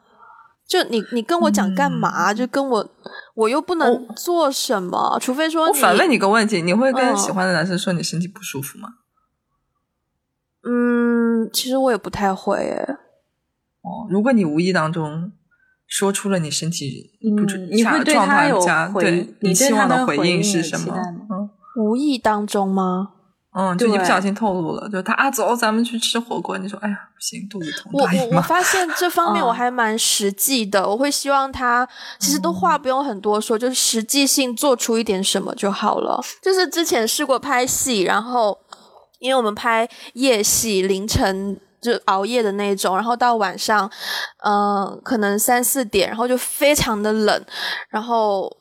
[0.66, 2.32] 就你你跟我讲干嘛？
[2.32, 2.90] 嗯就跟我
[3.36, 8.88] 我又不能做什么，除非说我反问你个问题：你会跟嗯喜欢的男生说你身体不舒服吗？
[8.90, 9.03] 嗯，
[11.52, 12.98] 其实我也不太会诶。
[13.82, 15.32] 哦，如果你无意当中
[15.88, 18.60] 说出了你身体不嗯你会对状他有
[18.94, 20.96] 回对你对期望的回应是什么？
[21.30, 23.10] 嗯，无意当中吗？
[23.56, 26.58] 嗯，就你不小心透露了，就他啊，走，咱们去吃火锅。
[26.58, 28.42] 你说，哎呀，不行，肚子痛，我我我。
[28.42, 31.88] 发现这方面哦我还蛮实际的，我会希望他
[32.18, 36.20] 其实都话不用很多说，就是实际性做出一点什么就好了。
[36.42, 38.58] 就是之前试过拍戏，然后
[39.24, 43.90] 因为我们拍夜戏，凌晨就熬夜的那种，然后到晚上，
[44.44, 47.46] 嗯、可能三四点，然后就非常的冷，
[47.90, 48.52] 然后。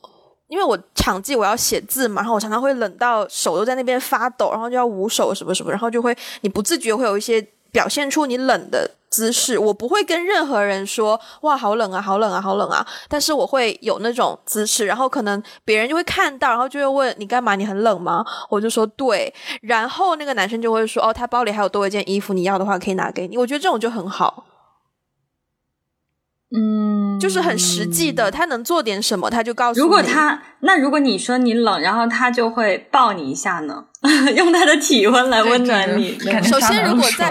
[0.49, 7.41] 因为我场记我要写字嘛，然后我常常会冷到手都在那边发抖，然后就要捂手什么什么，然后就会你不自觉会有一些
[7.73, 9.59] 表现出你冷的姿势。
[9.59, 17.55] 我不会跟任何人说哇好冷啊，好冷啊，好冷啊，但是我会有那种姿势，然后可能别人就会看到，然后就会问你干嘛？
[17.55, 18.25] 你很冷吗？
[18.49, 23.37] 我就说对，然后那个男生就会说哦，他包里还有多一件衣服，你要的话可以拿给你。
[23.37, 24.45] 我觉得这种就很好。
[26.55, 29.83] 嗯，就是很实际的，他能做点什么，他就告诉你。
[29.83, 33.85] 如果他那如果你说你冷，然后他就会抱你一下呢，
[34.37, 36.17] 用他的体温来温暖你。
[36.43, 37.27] 首先，如果在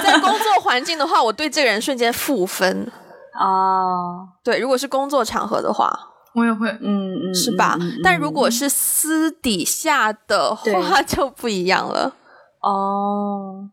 [0.00, 2.90] 在工作环境的话，我对这个人瞬间负分。
[3.38, 5.92] 哦，对，如果是工作场合的话，
[6.34, 7.76] 我也会，嗯嗯，是吧？
[7.80, 12.14] 嗯嗯但如果是私底下的话，就不一样了。
[12.62, 13.68] 哦，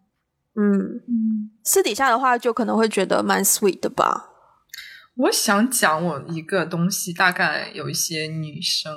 [0.55, 0.73] 嗯，
[1.07, 4.30] 嗯私底下的话，就可能会觉得蛮 sweet 的吧。
[5.15, 8.95] 我想讲我一个东西，大概有一些女生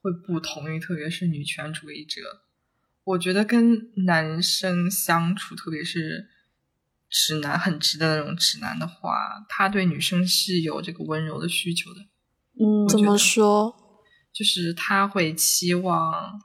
[0.00, 2.20] 会不同意，特别是女权主义者。
[3.04, 6.28] 我觉得跟男生相处，特别是
[7.08, 12.00] 直男很直的那种直男的话，他对女生是有这个温柔的需求的，
[12.60, 13.74] 嗯，怎么说？
[14.32, 16.40] 就是他会期望。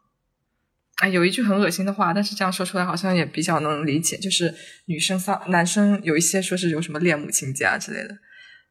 [0.95, 8.17] 哎，有一句很恶心的话，但是这样说出来好像也比较能理解，就是女生丧男生有一些说是有什么恋母情节啊之类的，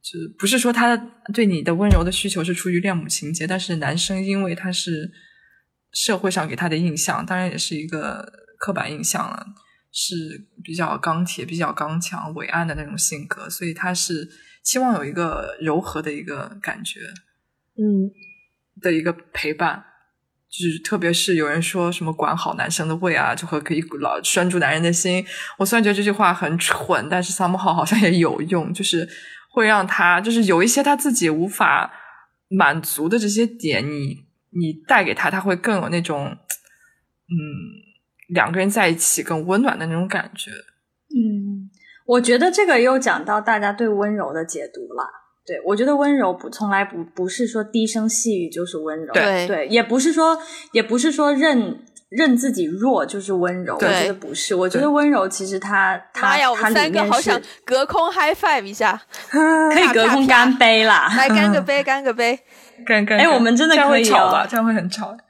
[0.05, 0.95] 就是不是说他
[1.33, 5.11] 对你的温柔的需求是出于恋母情节，但是男生因为他是
[5.93, 9.47] 社会上给他的印象，当然也是一个刻板印象了，
[9.91, 10.15] 是
[10.63, 14.29] 比较钢铁、比较刚强、伟岸的那种性格，所以他是
[14.63, 17.01] 期望有一个柔和的一个感觉
[17.79, 18.13] 嗯，
[18.83, 19.85] 的一个陪伴。
[20.57, 25.27] 就是特别是有人说什么管好男生的胃啊，就会可以老拴住男人的心。
[25.59, 29.09] 我虽然觉得这句话很蠢，但是 somehow 好像也有用，就是
[29.55, 31.93] 会让他就是有一些他自己无法
[32.49, 37.39] 满足的这些点，你你带给他，他会更有那种嗯
[38.35, 40.51] 两个人在一起更温暖的那种感觉。
[40.51, 41.71] 嗯，
[42.05, 45.05] 我觉得这个又讲到大家对温柔的解读了。
[45.47, 50.37] 对，我觉得温柔不从来不不是说低声细语就是温柔，对对，也不是说
[50.73, 51.85] 也不是说认
[52.17, 54.55] 认自己弱就是温柔，我对觉得不是。
[54.55, 59.01] 我觉得温柔其实它它妈呀，我它里们三个面是好想隔空 high five 一下，
[59.31, 61.13] 可以隔空干杯啦。
[61.17, 62.39] 来 干个杯，干个杯。
[62.87, 64.47] 干干哎我们真的会可以哦吵吧？
[64.49, 65.17] 这样会很吵。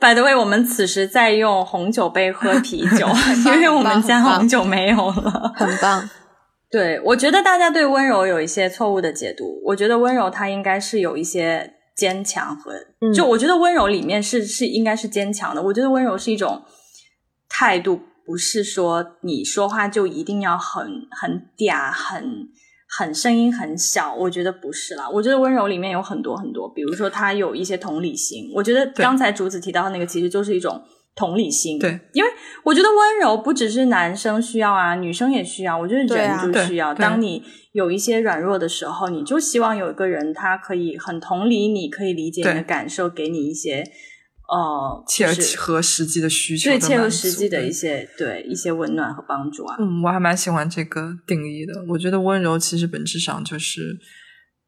[0.00, 3.08] By the way，我们此时在用红酒杯喝啤酒，
[3.52, 5.52] 因为我们家棒红酒没有了。
[5.56, 6.08] 很棒。
[6.70, 9.60] 对，我觉得大家对温柔有一些错误的解读。
[9.64, 15.60] 我觉得温柔它应该是有一些坚强和，嗯就我觉得温柔里面是是应该是坚强的。
[15.60, 16.62] 我觉得温柔是一种
[17.48, 22.48] 态度，不是说你说话就一定要很很嗲、很
[22.88, 24.14] 很声音很小。
[24.14, 25.10] 我觉得不是啦。
[25.10, 28.52] 我觉得温柔里面有很多很多，比如说他有一些同理心。
[28.54, 30.80] 我觉得刚才竹子提到的那个其实就是一种。
[31.18, 32.30] 同理心，对，因为
[32.62, 35.76] 我觉得温柔不只是男生需要啊，女生也需要。
[35.76, 36.94] 我觉得人就需要。
[36.94, 37.42] 当你
[37.72, 43.82] 有一些软弱的时候，你就希望有一个人，他可以很同理你，可以理解你的感受，给你一些
[44.48, 49.76] 呃，切合实际的需求的对切合实际的一些对一些温暖和帮助啊。
[49.80, 51.84] 嗯，我还蛮喜欢这个定义的。
[51.88, 53.98] 我觉得温柔其实本质上就是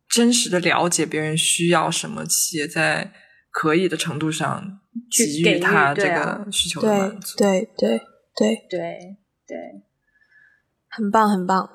[0.09, 3.13] 真实的了解别人需要什么，且在
[3.53, 4.80] 可以的程度上给
[5.11, 7.37] 去给予予他这个需求的对满足。
[7.39, 7.99] 对对
[8.35, 9.17] 对，对
[9.47, 9.57] 对
[10.89, 11.69] 很棒很棒。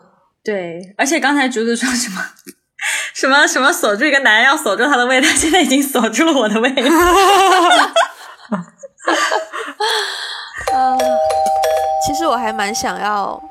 [0.43, 2.21] 对，而且刚才竹子说什么？
[3.15, 6.69] 什么什么锁住一个男人要锁住他的胃，他现在已经锁住了我的胃。
[10.73, 10.97] 呃，
[12.05, 13.41] 其实我还蛮想要，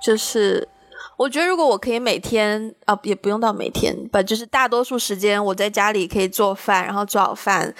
[0.00, 0.68] 就是
[1.16, 7.74] 我觉得如果我可以每天啊，也不用到每天吧，就是大多数时间我在家里可以做饭，然后做好饭。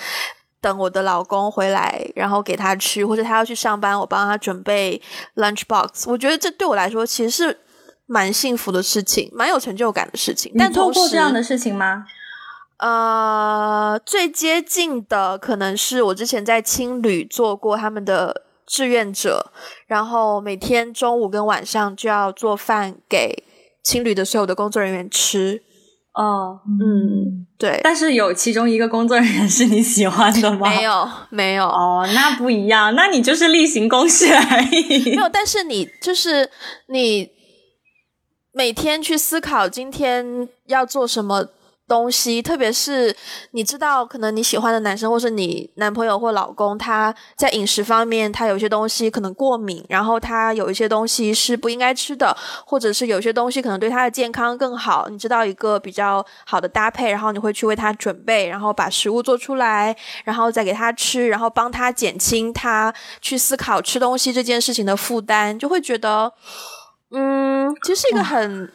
[0.66, 5.00] 等我的老公回来，然后给他吃，或者他要去上班，我帮他准备
[5.36, 6.08] lunch box。
[6.08, 7.56] 我觉得这对我来说其实是
[8.06, 10.52] 蛮幸福的事情，蛮有成就感的事情。
[10.58, 12.04] 但你做，过这样的事情吗？
[12.78, 19.52] 呃，最接近的可能是我之前在青旅做过他们的志愿者，
[19.86, 23.44] 然后每天中午跟晚上就要做饭给
[23.84, 25.62] 青旅的所有的工作人员吃。
[26.16, 30.68] 哦，嗯，对，但是有其中一个工作人员是你喜欢的吗？
[30.68, 31.66] 没有，没有。
[31.66, 35.10] 哦，那不一样，那你就是例行公事而已。
[35.10, 36.50] 没有，但是你就是
[36.88, 37.30] 你
[38.52, 41.48] 每天去思考今天要做什么。
[41.89, 43.14] 东西，特别是
[43.53, 55.09] 你知道，可能你喜欢的男生，或是你男朋友或老公，他在饮食方面，他有些东西可能过敏，然后他有一些东西是不应该吃的，或者是有些东西可能对他的健康更好。
[55.09, 66.32] 你知道一个比较好的搭配，然后你会去为他准备，然后把食物做出来，然后再给他吃，然后帮他减轻他去思考吃东西这件事情的负担，就会觉得，
[67.12, 68.72] 嗯，其实是一个很。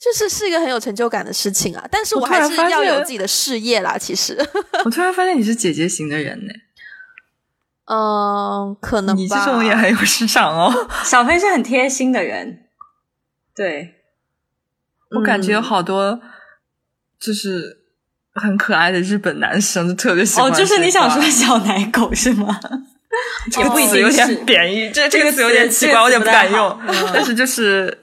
[0.00, 3.96] 就是是一个很有成就感的事情啊，但是我还是要有自己的事业啦。
[3.96, 4.36] 其实，
[4.84, 6.52] 我突然发现你是姐姐型的人呢。
[7.86, 10.88] 嗯，可能你这种也很有市场哦。
[11.04, 12.64] 小飞是很贴心的人，
[13.54, 13.94] 对
[15.10, 16.20] 我感觉有好多
[17.18, 17.78] 就是
[18.34, 20.50] 很可爱的日本男生就特别喜欢。
[20.50, 22.60] 哦，就是你想说小奶狗是吗？
[23.50, 26.80] 这个词有点贬义，这这个词有点奇怪，我有点不敢用。
[27.12, 27.96] 但是就是。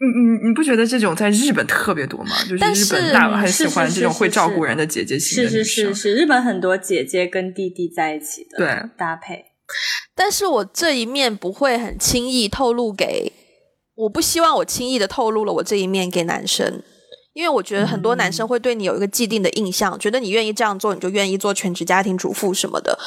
[0.00, 2.34] 你你你不觉得这种在日本特别多吗？
[2.48, 9.44] 就是日本大很喜欢这种会照顾人的姐姐型的是是是是，日本很多姐姐跟弟弟在一起的对搭配。
[10.14, 13.32] 但是我这一面不会很轻易透露给，
[13.94, 16.82] 我不希望我轻易的透露了我这一面给男生。
[17.32, 22.98] 因为我觉得很多男生会对你有一个既定的印象，觉得你愿意这样做，你就愿意做全职家庭主妇什么的。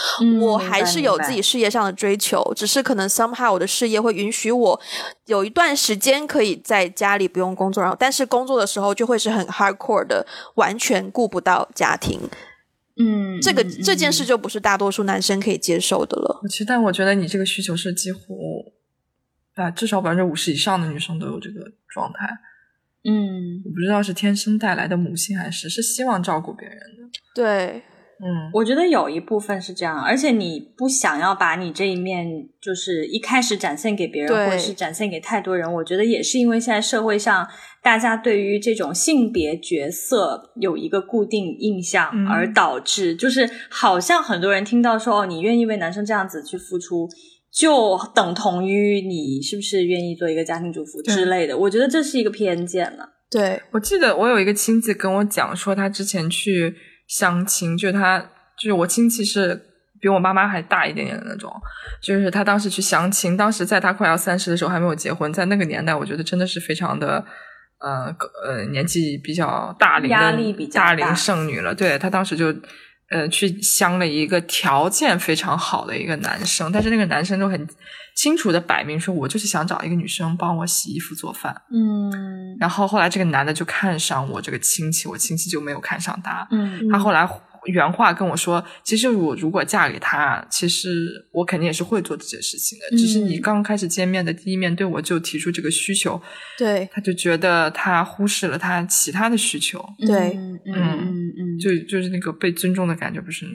[0.42, 4.80] 我还是有自己事业上的追求，只是可能 somehow 我的事业会允许我
[5.26, 12.20] 有一段时间可以在家里不用工作，然后但是工作的时候就会是很 hardcore 的，完全顾不到家庭。
[12.96, 16.42] 嗯，这个这件事就不是大多数男生可以接受的了。
[16.48, 18.72] 其实，但我觉得你这个需求是几乎
[19.56, 21.60] 啊，至少百分之五十以上的女生都有这个
[21.90, 22.30] 状态。
[23.06, 27.20] 嗯，我不知道是天生带来的母性，还是是希望照顾别人的。
[27.36, 27.84] 对，
[28.20, 32.26] 嗯，我觉得有一部分是这样，而且你不想要把你这一面，
[32.62, 35.72] 就是一开始展现给别人，或者是展现给太多人。
[35.74, 37.46] 我觉得也是因为现在社会上
[37.82, 47.10] 大家对于这种性别角色有一个固定印象，而导致就是好像很多人听到说哦，你愿意为男生这样子去付出。
[47.54, 51.56] 就等同于你是不是愿意做一个家庭主妇之类的？
[51.56, 53.08] 我觉得这是一个偏见了。
[53.30, 56.76] 对我记得我有一个亲戚跟我讲说，他之前去
[57.08, 58.20] 相亲，就是他
[58.58, 59.60] 就是我亲戚是
[60.02, 61.54] 比我妈妈还大一点点的那种，
[62.02, 67.24] 就是他当时去相亲，当时在他快要三十的时候还没有结婚，在那个年代，我觉得真的是非常的
[67.80, 71.76] 呃呃年纪比较大龄的大龄剩女了。
[71.76, 72.52] 对他当时就。
[73.10, 77.68] 呃，去相了一个条件非常好的一个男生，但是那个男生就很
[78.16, 81.62] 清楚的摆明说，我就是想找一个女生帮我洗衣服做饭。
[81.72, 86.48] 嗯，然后后来这个男的就看上我这个亲戚，我亲戚就没有看上他。
[86.52, 87.30] 嗯，他后来。
[87.66, 90.90] 原话跟我说，其实我如果嫁给他，其实
[91.32, 92.98] 我肯定也是会做这件事情的。
[92.98, 96.22] 只是你刚开始见面的第一面对我就提出这个需求，
[96.58, 99.84] 对，他就觉得他忽视了他其他的需求。
[100.00, 103.46] 对，嗯嗯嗯，就就是那个被尊重的感觉，不是？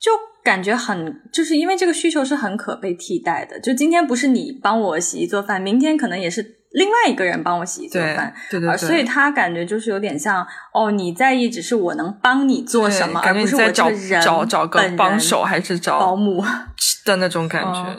[0.00, 0.10] 就
[0.44, 3.58] 感觉很，就是因为这个需求是很可被替代的。
[3.60, 6.57] 就今天不是你帮我洗衣做饭，明天可能也是。
[6.72, 13.90] 另外一个人帮我洗衣做饭，对对对，所以他感觉就是有点像哦，你在意只是我能帮你做什么，而不是我找
[14.22, 16.44] 找找个帮手还是找保姆
[17.06, 17.96] 的那种感觉。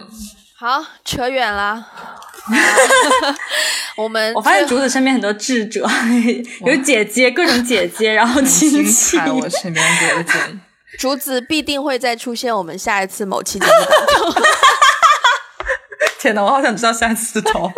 [0.58, 1.88] 好，扯远了。
[3.96, 5.88] 我们我发现竹子身边很多智者，
[6.66, 9.18] 有姐姐，各种姐姐，然后亲戚。
[9.18, 10.60] 我身边给的建议，
[10.98, 14.44] 竹子必定会再出现我们下一次某期节目当中。
[16.20, 17.72] 天哪，我好想知道三次头。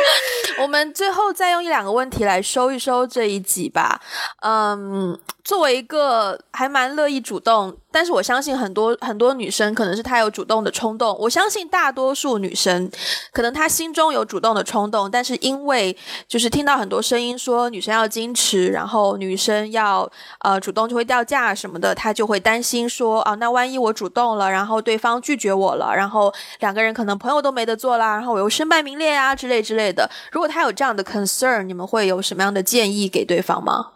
[0.60, 4.00] 我们最后再用一两个问题来收一收这一集吧。
[4.40, 7.76] 嗯，作为一个还蛮乐意主动。
[7.92, 11.16] 但是我相信很多很多女生可能是她有主动的冲动。
[11.20, 12.90] 我相信大多数女生
[13.32, 30.10] 可能她心中有主动的冲动，但是因为就是听到很多声音说女生要矜持，然后女生要呃主动就会掉价什么的，她就会担心说啊，那万一我主动了，然后对方拒绝我了，然后两个人可能朋友都没得做啦，然后我又身败名裂啊之类之类的。
[30.30, 33.88] 如果她有这样的 concern，你们会有什么样的建议给对方吗？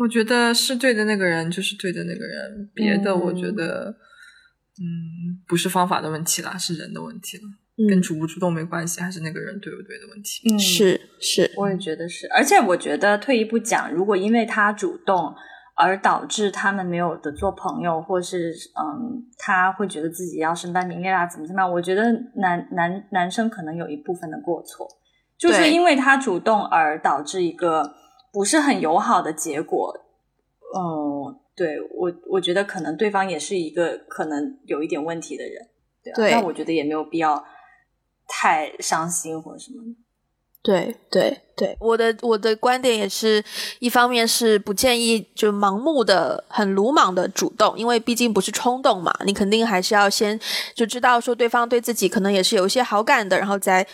[0.00, 3.94] 我觉得是对的那个人就是对的那个人，别的我觉得，
[4.80, 7.42] 嗯，不是方法的问题啦，是人的问题了，
[7.88, 10.50] 跟主不主动没关系，还是那个人对不对的问题。
[10.50, 15.34] 嗯，是是，我也觉得是，而且我觉得退一步讲，如果因为他主动
[15.76, 21.70] 而导致他们没有的做朋友，或是嗯，他会觉得自己要身败名裂啦，怎么怎么样？
[21.70, 24.88] 我觉得男男男生可能有一部分的过错。
[25.38, 27.94] 就是因为他主动而导致一个
[28.32, 29.94] 不是很友好的结果。
[30.74, 35.68] 嗯，对我我觉得可能对方也是一个可能有一点问题的人，
[36.14, 37.44] 对，那我觉得也没有必要
[38.28, 39.82] 太伤心或者什么。
[40.62, 43.42] 对对对，我的我的观点也是
[43.78, 50.38] 一方面是不建议就盲目的、很鲁莽的主动，因为毕竟不是冲动嘛，你肯定还是要先
[50.74, 53.86] 就知道说对方对自己可能也是有一些好感的，然后再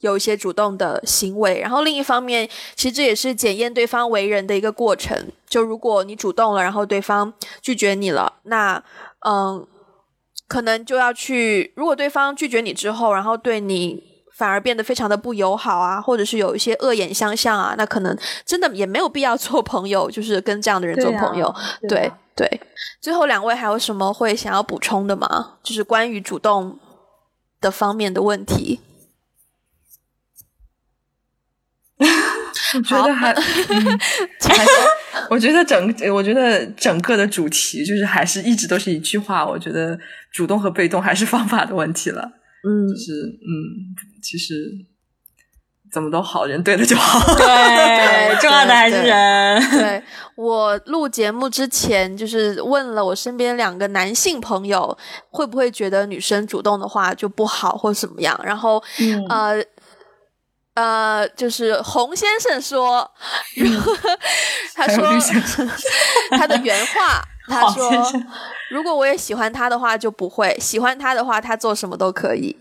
[0.00, 1.60] 有一些主动的行为。
[1.60, 5.16] 然后另一方面，其实这也是检验对方为人的一个过程。
[5.48, 7.32] 就如果你主动了，然后对方
[7.62, 8.82] 拒绝你了，那
[9.26, 9.66] 嗯，
[10.46, 14.10] 可能就要去，如果对方拒绝你之后，然后对你。
[14.32, 18.16] 反而变得非常的不友好啊，或者是有一些恶言相向啊，那可能
[18.46, 21.54] 真的也没有必要做朋友，就是跟这样的人做朋友。
[21.86, 22.60] 对对，
[23.02, 25.56] 最后两位还有什么会想要补充的吗？
[25.62, 26.78] 就是关于主动
[27.60, 28.80] 的方面的问题。
[32.74, 33.34] 我 觉得还，
[35.30, 39.98] 我觉得整，我觉得整个的主题就是还是一直都是一句话，我觉得
[40.32, 42.22] 主动和被动还是方法的问题了。
[42.66, 43.94] 嗯，就是嗯。
[44.22, 44.70] 其实
[45.90, 49.70] 怎么都好人对了就好，对， 重要的还是人。
[49.70, 50.02] 对
[50.36, 54.96] 我录节目之前，就是问了我身边两个男性朋友，
[55.30, 58.38] 会不会觉得女生主动的话就不好或怎么样？
[58.44, 58.80] 然后
[59.30, 59.56] 呃
[60.74, 63.10] 呃，就是洪先生说
[64.74, 65.04] 他说
[66.36, 67.90] 他的原话，他说
[68.70, 72.56] 如果我也喜欢他的话就不会，喜欢他的话他做什么都可以。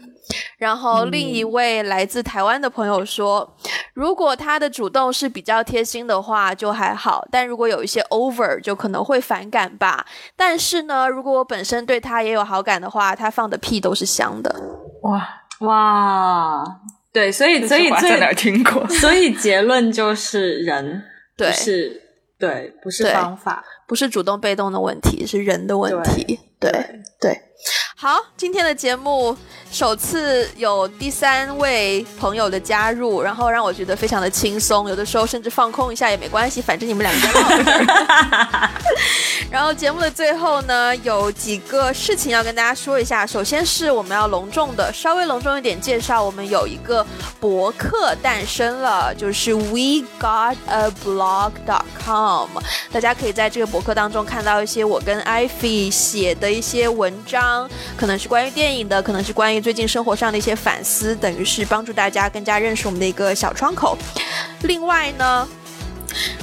[0.60, 3.56] 然后另一位来自台湾的朋友说，
[3.96, 10.06] 如果他的主动是比较贴心的话，就还好；但如果有一些 over，就可能会反感吧。
[10.36, 14.54] 但是呢，如果我本身对他也有好感的话，他放的屁都是香的。
[15.02, 15.28] 哇
[15.62, 16.64] 哇，
[17.12, 18.88] 对，所以所以在哪听过？
[18.90, 21.04] 所以结论就是人，
[21.36, 22.02] 对，是，
[22.38, 26.40] 对，不是方法，不是主动被动的问题，是人的问题。
[26.60, 26.72] 对
[27.20, 27.49] 对。
[27.96, 29.36] 好，今天的节目
[29.70, 34.88] 首次有第三位朋友的加入，然后让我觉得非常的轻松。
[34.88, 38.70] 有的时候甚至放空一下也没关系，反正你们两个在
[39.52, 43.26] 然后节目的最后呢，有几个事情要跟大家说一下。
[43.26, 47.06] 首先是我们要隆重的，稍微隆重一点介绍，我们有一个
[47.38, 52.48] 博客诞生了，就是 we got a blog dot com。
[52.94, 57.49] 大家可以在这个博客当中看到一些我跟 Ivy 写的一些文章。
[57.96, 63.98] 可能是关于电影的，可能是关于最近生活上的一些反思，等于是帮助大家更加认识我们的一个小窗口。
[64.64, 65.48] 另外呢，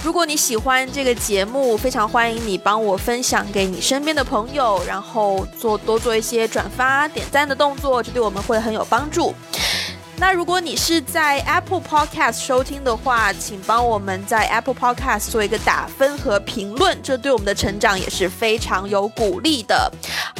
[0.02, 9.34] 如果你喜欢这个节目，非常欢迎你帮我分享给你身边的朋友，然后做多做一些转发、点赞的动作，这对我们会很有帮助。
[10.18, 19.90] 那如果你是在 Apple Podcast 收听的话，请帮我们在 Apple Podcast 做一个打分和评论，这对我们的成长也是非常有鼓励的。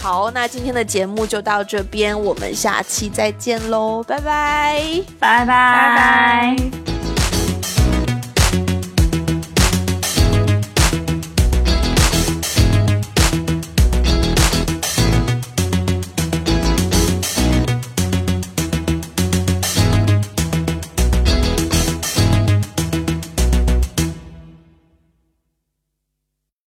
[0.01, 4.82] 好，那今天的节目就到这边，我们下期再见喽，拜拜，
[5.19, 7.16] 拜拜拜拜。